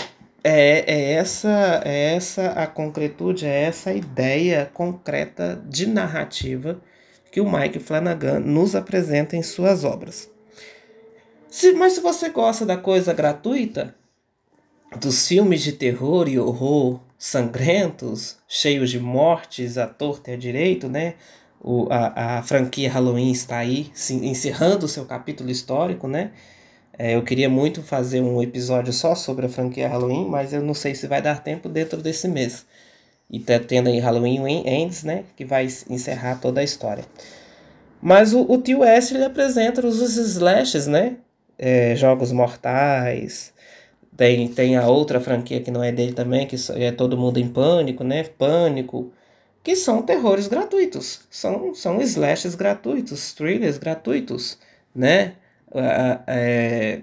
é, 0.47 0.83
é, 0.88 1.12
essa, 1.13 1.81
é 1.83 2.15
essa 2.15 2.47
a 2.51 2.67
concretude, 2.67 3.45
é 3.45 3.63
essa 3.63 3.89
a 3.89 3.93
ideia 3.93 4.69
concreta 4.73 5.62
de 5.67 5.86
narrativa 5.86 6.81
que 7.31 7.41
o 7.41 7.51
Mike 7.51 7.79
Flanagan 7.79 8.39
nos 8.39 8.75
apresenta 8.75 9.36
em 9.36 9.43
suas 9.43 9.83
obras. 9.83 10.29
Se, 11.49 11.73
mas 11.73 11.93
se 11.93 12.01
você 12.01 12.29
gosta 12.29 12.65
da 12.65 12.77
coisa 12.77 13.13
gratuita, 13.13 13.95
dos 14.99 15.27
filmes 15.27 15.62
de 15.62 15.73
terror 15.73 16.27
e 16.27 16.39
horror 16.39 17.01
sangrentos, 17.17 18.38
cheios 18.47 18.89
de 18.89 18.99
mortes 18.99 19.77
à 19.77 19.88
torta 19.88 20.31
e 20.31 20.33
à 20.36 20.38
direito, 20.38 20.88
né? 20.88 21.15
o, 21.60 21.88
a, 21.89 22.38
a 22.38 22.43
franquia 22.43 22.89
Halloween 22.89 23.31
está 23.31 23.57
aí 23.57 23.89
se, 23.93 24.13
encerrando 24.13 24.86
o 24.86 24.89
seu 24.89 25.05
capítulo 25.05 25.49
histórico, 25.49 26.07
né? 26.07 26.31
É, 26.97 27.15
eu 27.15 27.23
queria 27.23 27.49
muito 27.49 27.83
fazer 27.83 28.21
um 28.21 28.41
episódio 28.41 28.91
só 28.91 29.13
sobre 29.13 29.45
a 29.45 29.49
franquia 29.49 29.88
Halloween, 29.88 30.27
mas 30.27 30.51
eu 30.53 30.62
não 30.62 30.73
sei 30.73 30.95
se 30.95 31.07
vai 31.07 31.21
dar 31.21 31.43
tempo 31.43 31.69
dentro 31.69 32.01
desse 32.01 32.27
mês. 32.27 32.65
E 33.29 33.39
tá 33.39 33.60
tendo 33.60 33.89
aí 33.89 33.99
Halloween 33.99 34.67
Ends, 34.67 35.03
né? 35.03 35.25
Que 35.36 35.45
vai 35.45 35.67
encerrar 35.89 36.39
toda 36.41 36.62
a 36.62 36.63
história. 36.63 37.03
Mas 38.01 38.33
o, 38.33 38.41
o 38.41 38.62
tio 38.62 38.83
S 38.83 39.13
ele 39.13 39.25
apresenta 39.25 39.86
os, 39.86 40.01
os 40.01 40.17
slashes, 40.17 40.88
né? 40.88 41.17
É, 41.57 41.95
jogos 41.95 42.31
mortais. 42.31 43.53
Tem, 44.15 44.47
tem 44.47 44.77
a 44.77 44.88
outra 44.88 45.19
franquia 45.19 45.62
que 45.62 45.69
não 45.69 45.83
é 45.83 45.91
dele 45.91 46.13
também, 46.13 46.47
que 46.47 46.55
é 46.75 46.91
Todo 46.91 47.17
Mundo 47.17 47.38
em 47.39 47.47
Pânico, 47.47 48.03
né? 48.03 48.23
Pânico 48.23 49.12
que 49.67 49.75
são 49.75 50.01
terrores 50.01 50.47
gratuitos, 50.47 51.23
são, 51.29 51.75
são 51.75 52.01
slashes 52.01 52.55
gratuitos, 52.55 53.33
thrillers 53.33 53.77
gratuitos, 53.77 54.57
né? 54.95 55.33
É, 56.27 57.01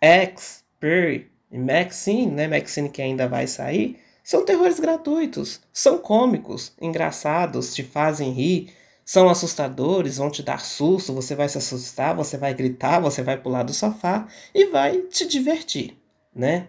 X, 0.00 0.64
Perry 0.80 1.30
e 1.50 1.58
Maxine, 1.58 2.32
né? 2.32 2.48
Maxine 2.48 2.88
que 2.88 3.02
ainda 3.02 3.28
vai 3.28 3.46
sair, 3.46 3.98
são 4.24 4.44
terrores 4.44 4.80
gratuitos, 4.80 5.60
são 5.72 5.98
cômicos, 5.98 6.72
engraçados, 6.80 7.74
te 7.74 7.82
fazem 7.82 8.30
rir, 8.32 8.72
são 9.04 9.28
assustadores, 9.28 10.16
vão 10.16 10.30
te 10.30 10.42
dar 10.42 10.60
susto, 10.60 11.12
você 11.12 11.34
vai 11.34 11.48
se 11.48 11.58
assustar, 11.58 12.14
você 12.14 12.36
vai 12.36 12.54
gritar, 12.54 13.00
você 13.00 13.22
vai 13.22 13.36
pular 13.36 13.62
do 13.62 13.72
sofá 13.72 14.26
e 14.54 14.66
vai 14.66 14.98
te 15.02 15.26
divertir, 15.26 15.96
né? 16.34 16.68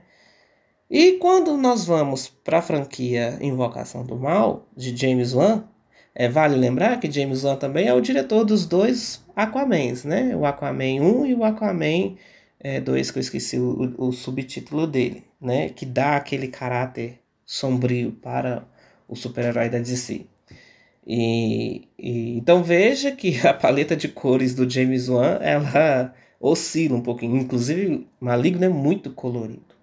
E 0.89 1.13
quando 1.13 1.57
nós 1.57 1.85
vamos 1.85 2.27
para 2.27 2.59
a 2.59 2.61
franquia 2.61 3.37
Invocação 3.41 4.05
do 4.05 4.15
Mal, 4.15 4.67
de 4.75 4.95
James 4.95 5.33
Wan, 5.33 5.63
é, 6.13 6.29
vale 6.29 6.55
lembrar 6.55 6.99
que 6.99 7.09
James 7.09 7.43
Wan 7.43 7.55
também 7.55 7.87
é 7.87 7.93
o 7.93 8.01
diretor 8.01 8.43
dos 8.45 8.65
dois 8.65 9.22
Aquamans, 9.35 10.03
né? 10.03 10.35
O 10.35 10.45
Aquaman 10.45 11.01
1 11.01 11.25
e 11.25 11.35
o 11.35 11.43
Aquaman 11.43 12.15
é, 12.59 12.79
2, 12.79 13.11
que 13.11 13.17
eu 13.17 13.21
esqueci 13.21 13.57
o, 13.57 13.93
o 13.97 14.11
subtítulo 14.11 14.87
dele, 14.87 15.23
né? 15.41 15.69
Que 15.69 15.85
dá 15.85 16.15
aquele 16.15 16.47
caráter 16.47 17.19
sombrio 17.45 18.11
para 18.11 18.65
o 19.07 19.15
super-herói 19.15 19.69
da 19.69 19.79
DC. 19.79 20.25
E, 21.05 21.89
e, 21.99 22.37
então 22.37 22.63
veja 22.63 23.11
que 23.11 23.39
a 23.45 23.53
paleta 23.53 23.95
de 23.95 24.07
cores 24.07 24.55
do 24.55 24.69
James 24.69 25.09
Wan 25.09 25.39
ela 25.41 26.13
oscila 26.39 26.97
um 26.97 27.01
pouquinho. 27.01 27.37
Inclusive, 27.37 28.07
Maligno 28.19 28.65
é 28.65 28.69
muito 28.69 29.11
colorido. 29.11 29.73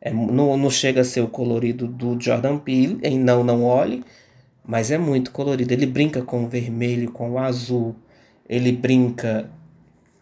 É, 0.00 0.12
não, 0.12 0.56
não 0.56 0.70
chega 0.70 1.00
a 1.00 1.04
ser 1.04 1.20
o 1.22 1.28
colorido 1.28 1.86
do 1.86 2.20
Jordan 2.20 2.58
Peele 2.58 2.98
em 3.02 3.18
Não 3.18 3.42
Não 3.42 3.64
Olhe, 3.64 4.04
mas 4.64 4.90
é 4.90 4.98
muito 4.98 5.32
colorido. 5.32 5.72
Ele 5.72 5.86
brinca 5.86 6.22
com 6.22 6.44
o 6.44 6.48
vermelho, 6.48 7.10
com 7.10 7.32
o 7.32 7.38
azul, 7.38 7.96
ele 8.48 8.72
brinca 8.72 9.50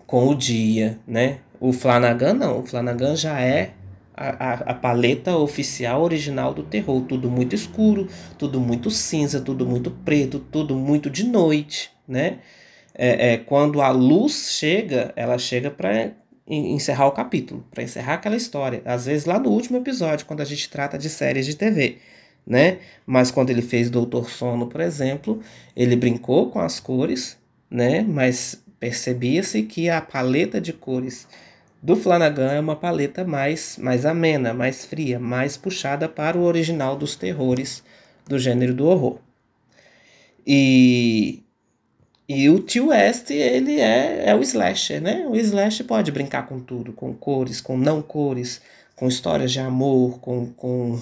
com 0.06 0.28
o 0.28 0.34
dia, 0.34 0.98
né? 1.06 1.38
O 1.60 1.72
Flanagan 1.72 2.34
não, 2.34 2.60
o 2.60 2.66
Flanagan 2.66 3.16
já 3.16 3.40
é 3.40 3.72
a, 4.16 4.28
a, 4.28 4.52
a, 4.52 4.74
paleta 4.74 5.37
oficial 5.37 6.02
original 6.02 6.54
do 6.54 6.62
terror. 6.62 7.02
Tudo 7.02 7.30
muito 7.30 7.54
escuro, 7.54 8.08
tudo 8.38 8.60
muito 8.60 8.90
cinza, 8.90 9.40
tudo 9.40 9.66
muito 9.66 9.90
preto, 9.90 10.38
tudo 10.38 10.76
muito 10.76 11.10
de 11.10 11.24
noite, 11.24 11.90
né? 12.06 12.38
É, 12.94 13.32
é 13.32 13.37
quando 13.38 13.82
a 13.82 13.90
luz 13.90 14.52
chega, 14.52 15.12
ela 15.16 15.37
chega 15.37 15.70
para 15.70 16.12
encerrar 16.46 17.06
o 17.06 17.12
capítulo, 17.12 17.64
para 17.70 17.82
encerrar 17.82 18.14
aquela 18.14 18.37
história. 18.37 18.82
Às 18.84 19.06
vezes 19.06 19.24
lá 19.24 19.38
no 19.38 19.50
último 19.50 19.78
episódio, 19.78 20.26
quando 20.26 20.42
a 20.42 20.44
gente 20.44 20.68
trata 20.68 20.96
de 20.96 21.08
séries 21.08 21.46
de 21.46 21.56
TV, 21.56 21.98
né? 22.46 22.78
Mas 23.06 23.30
quando 23.30 23.50
ele 23.50 23.62
fez 23.62 23.90
Doutor 23.90 24.30
Sono, 24.30 24.66
por 24.66 24.80
exemplo, 24.80 25.40
ele 25.74 25.96
brincou 25.96 26.50
com 26.50 26.60
as 26.60 26.78
cores, 26.78 27.38
né? 27.74 28.02
Mas 28.08 28.62
percebia-se 28.78 29.64
que 29.64 29.90
a 29.90 30.00
paleta 30.00 30.60
de 30.60 30.72
cores 30.72 31.26
do 31.82 31.96
Flanagan 31.96 32.52
é 32.52 32.60
uma 32.60 32.76
paleta 32.76 33.24
mais, 33.24 33.76
mais 33.78 34.06
amena, 34.06 34.54
mais 34.54 34.84
fria, 34.87 35.18
mais 35.18 35.56
puxada 35.56 36.08
para 36.08 36.38
o 36.38 36.44
original 36.44 36.96
dos 36.96 37.16
terrores 37.16 37.82
do 38.28 38.38
gênero 38.38 38.72
do 38.72 38.87
horror. 38.87 39.18
E, 40.46 41.42
e 42.28 42.48
o 42.48 42.60
Tio 42.60 42.88
West, 42.88 43.30
ele 43.30 43.80
é, 43.80 44.30
é 44.30 44.37
o 44.37 44.40
slasher, 44.40 45.02
né? 45.02 45.26
O 45.28 45.34
slasher 45.34 45.84
pode 45.84 46.12
brincar 46.12 46.46
com 46.46 46.60
tudo, 46.60 46.92
com 46.92 47.12
cores, 47.12 47.60
com 47.60 47.76
não 47.76 48.00
cores, 48.00 48.62
com 48.94 49.08
histórias 49.08 49.50
de 49.50 49.58
amor, 49.58 50.20
com, 50.20 50.46
com, 50.52 51.00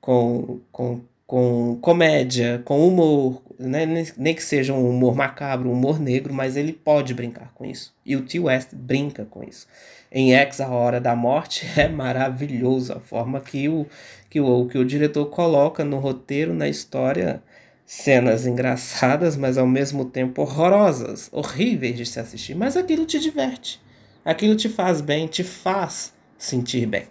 com, 0.00 0.60
com, 0.72 1.00
com 1.26 1.76
comédia, 1.80 2.62
com 2.64 2.86
humor, 2.86 3.42
né? 3.58 3.84
nem 4.16 4.34
que 4.34 4.42
seja 4.42 4.72
um 4.72 4.88
humor 4.88 5.14
macabro, 5.16 5.68
um 5.68 5.72
humor 5.72 5.98
negro, 5.98 6.32
mas 6.32 6.56
ele 6.56 6.72
pode 6.72 7.14
brincar 7.14 7.52
com 7.54 7.64
isso. 7.64 7.94
E 8.04 8.14
o 8.14 8.22
T. 8.22 8.38
West 8.38 8.74
brinca 8.74 9.24
com 9.24 9.42
isso 9.42 9.66
em 10.10 10.34
X, 10.34 10.60
A 10.60 10.68
Hora 10.68 11.00
da 11.00 11.14
Morte, 11.14 11.66
é 11.76 11.88
maravilhoso 11.88 12.92
a 12.92 13.00
forma 13.00 13.40
que 13.40 13.68
o, 13.68 13.86
que 14.30 14.40
o, 14.40 14.66
que 14.66 14.78
o 14.78 14.84
diretor 14.84 15.26
coloca 15.26 15.84
no 15.84 15.98
roteiro, 15.98 16.54
na 16.54 16.68
história, 16.68 17.42
cenas 17.84 18.46
engraçadas, 18.46 19.36
mas 19.36 19.58
ao 19.58 19.66
mesmo 19.66 20.04
tempo 20.04 20.42
horrorosas, 20.42 21.28
horríveis 21.32 21.96
de 21.96 22.06
se 22.06 22.18
assistir. 22.18 22.54
Mas 22.54 22.76
aquilo 22.76 23.06
te 23.06 23.18
diverte, 23.18 23.80
aquilo 24.24 24.56
te 24.56 24.68
faz 24.68 25.00
bem, 25.00 25.26
te 25.26 25.44
faz 25.44 26.14
sentir 26.38 26.86
bem. 26.86 27.04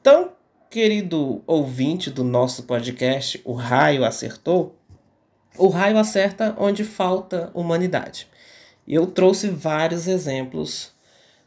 Então, 0.00 0.32
querido 0.70 1.42
ouvinte 1.46 2.10
do 2.10 2.24
nosso 2.24 2.64
podcast, 2.64 3.40
O 3.44 3.52
Raio 3.52 4.04
Acertou, 4.04 4.76
o 5.58 5.68
raio 5.68 5.96
acerta 5.98 6.54
onde 6.58 6.84
falta 6.84 7.50
humanidade. 7.54 8.28
Eu 8.86 9.06
trouxe 9.06 9.48
vários 9.48 10.06
exemplos 10.06 10.92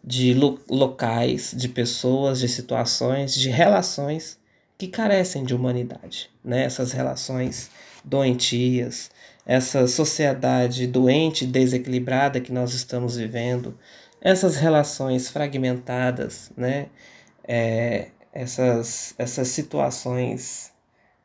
de 0.03 0.33
lo 0.33 0.59
locais, 0.69 1.53
de 1.55 1.69
pessoas, 1.69 2.39
de 2.39 2.47
situações, 2.47 3.33
de 3.33 3.49
relações 3.49 4.39
que 4.77 4.87
carecem 4.87 5.43
de 5.43 5.53
humanidade, 5.53 6.29
né? 6.43 6.63
Essas 6.63 6.91
relações 6.91 7.69
doentias, 8.03 9.11
essa 9.45 9.87
sociedade 9.87 10.87
doente 10.87 11.45
desequilibrada 11.45 12.39
que 12.39 12.51
nós 12.51 12.73
estamos 12.73 13.17
vivendo, 13.17 13.77
essas 14.21 14.55
relações 14.55 15.29
fragmentadas, 15.29 16.51
né? 16.57 16.87
É, 17.47 18.07
essas, 18.39 19.13
essas 19.17 19.49
situações 19.49 20.71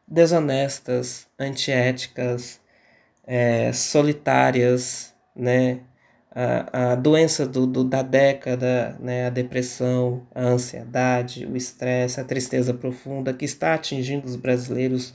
desonestas, 0.06 1.28
antiéticas, 1.38 2.60
é, 3.24 3.72
solitárias, 3.72 5.14
né? 5.34 5.78
a, 6.34 6.92
a 6.92 6.94
doença 6.96 7.46
do, 7.46 7.68
do, 7.68 7.84
da 7.84 8.02
década, 8.02 8.98
né, 8.98 9.28
a 9.28 9.30
depressão, 9.30 10.26
a 10.34 10.42
ansiedade, 10.42 11.46
o 11.46 11.56
estresse, 11.56 12.20
a 12.20 12.24
tristeza 12.24 12.74
profunda 12.74 13.32
que 13.32 13.44
está 13.44 13.74
atingindo 13.74 14.26
os 14.26 14.34
brasileiros 14.34 15.14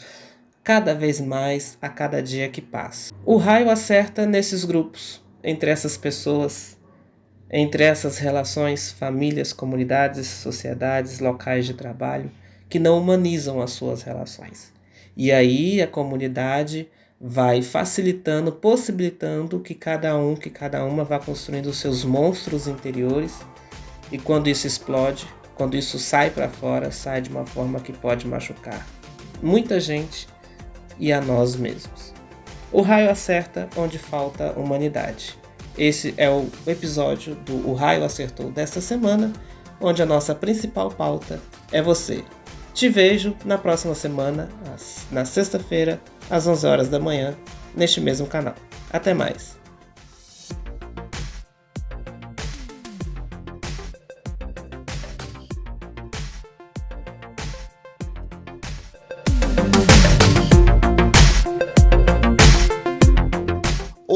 cada 0.64 0.96
vez 0.96 1.20
mais 1.20 1.78
a 1.82 1.90
cada 1.90 2.24
dia 2.24 2.48
que 2.48 2.62
passa. 2.62 3.14
O 3.26 3.36
raio 3.36 3.70
acerta 3.70 4.26
nesses 4.26 4.64
grupos, 4.64 5.22
entre 5.44 5.70
essas 5.70 5.98
pessoas, 5.98 6.79
entre 7.52 7.84
essas 7.84 8.18
relações, 8.18 8.92
famílias, 8.92 9.52
comunidades, 9.52 10.28
sociedades, 10.28 11.20
locais 11.20 11.66
de 11.66 11.74
trabalho 11.74 12.32
que 12.70 12.78
não 12.78 13.00
humanizam 13.00 13.62
as 13.62 13.72
suas 13.72 14.04
relações. 14.04 14.72
E 15.18 15.32
aí 15.32 15.82
a 15.82 15.88
comunidade 15.88 16.88
vai 17.20 17.62
facilitando, 17.62 18.52
possibilitando 18.52 19.60
que 19.60 19.74
cada 19.74 20.16
um, 20.16 20.36
que 20.36 20.50
cada 20.50 20.86
uma 20.86 21.04
vá 21.04 21.20
construindo 21.20 21.66
os 21.68 21.78
seus 21.78 22.06
monstros 22.06 22.68
interiores. 22.68 23.40
E 24.12 24.18
quando 24.18 24.48
isso 24.48 24.68
explode, 24.68 25.28
quando 25.56 25.76
isso 25.76 26.00
sai 26.00 26.30
para 26.30 26.48
fora, 26.48 26.92
sai 26.92 27.22
de 27.22 27.30
uma 27.30 27.46
forma 27.46 27.80
que 27.80 27.92
pode 27.92 28.28
machucar 28.28 28.88
muita 29.42 29.80
gente 29.80 30.28
e 30.98 31.12
a 31.12 31.20
nós 31.20 31.56
mesmos. 31.56 32.14
O 32.72 32.82
raio 32.82 33.10
acerta 33.10 33.68
onde 33.76 33.98
falta 33.98 34.52
humanidade. 34.52 35.39
Esse 35.78 36.14
é 36.18 36.30
o 36.30 36.48
episódio 36.68 37.36
do 37.36 37.70
O 37.70 37.74
Raio 37.74 38.04
Acertou 38.04 38.52
desta 38.52 38.82
semana, 38.82 39.32
onde 39.80 40.02
a 40.02 40.06
nossa 40.06 40.36
principal 40.36 40.90
pauta 40.90 41.40
é 41.72 41.82
você. 41.82 42.24
Te 42.74 42.90
vejo 42.90 43.36
na 43.44 43.58
próxima 43.58 43.96
semana, 43.96 44.50
na 45.12 45.26
sexta-feira, 45.26 46.00
às 46.30 46.48
11 46.48 46.68
horas 46.68 46.90
da 46.90 47.00
manhã, 47.00 47.36
neste 47.76 48.00
mesmo 48.00 48.28
canal. 48.28 48.56
Até 48.92 49.14
mais! 49.14 49.59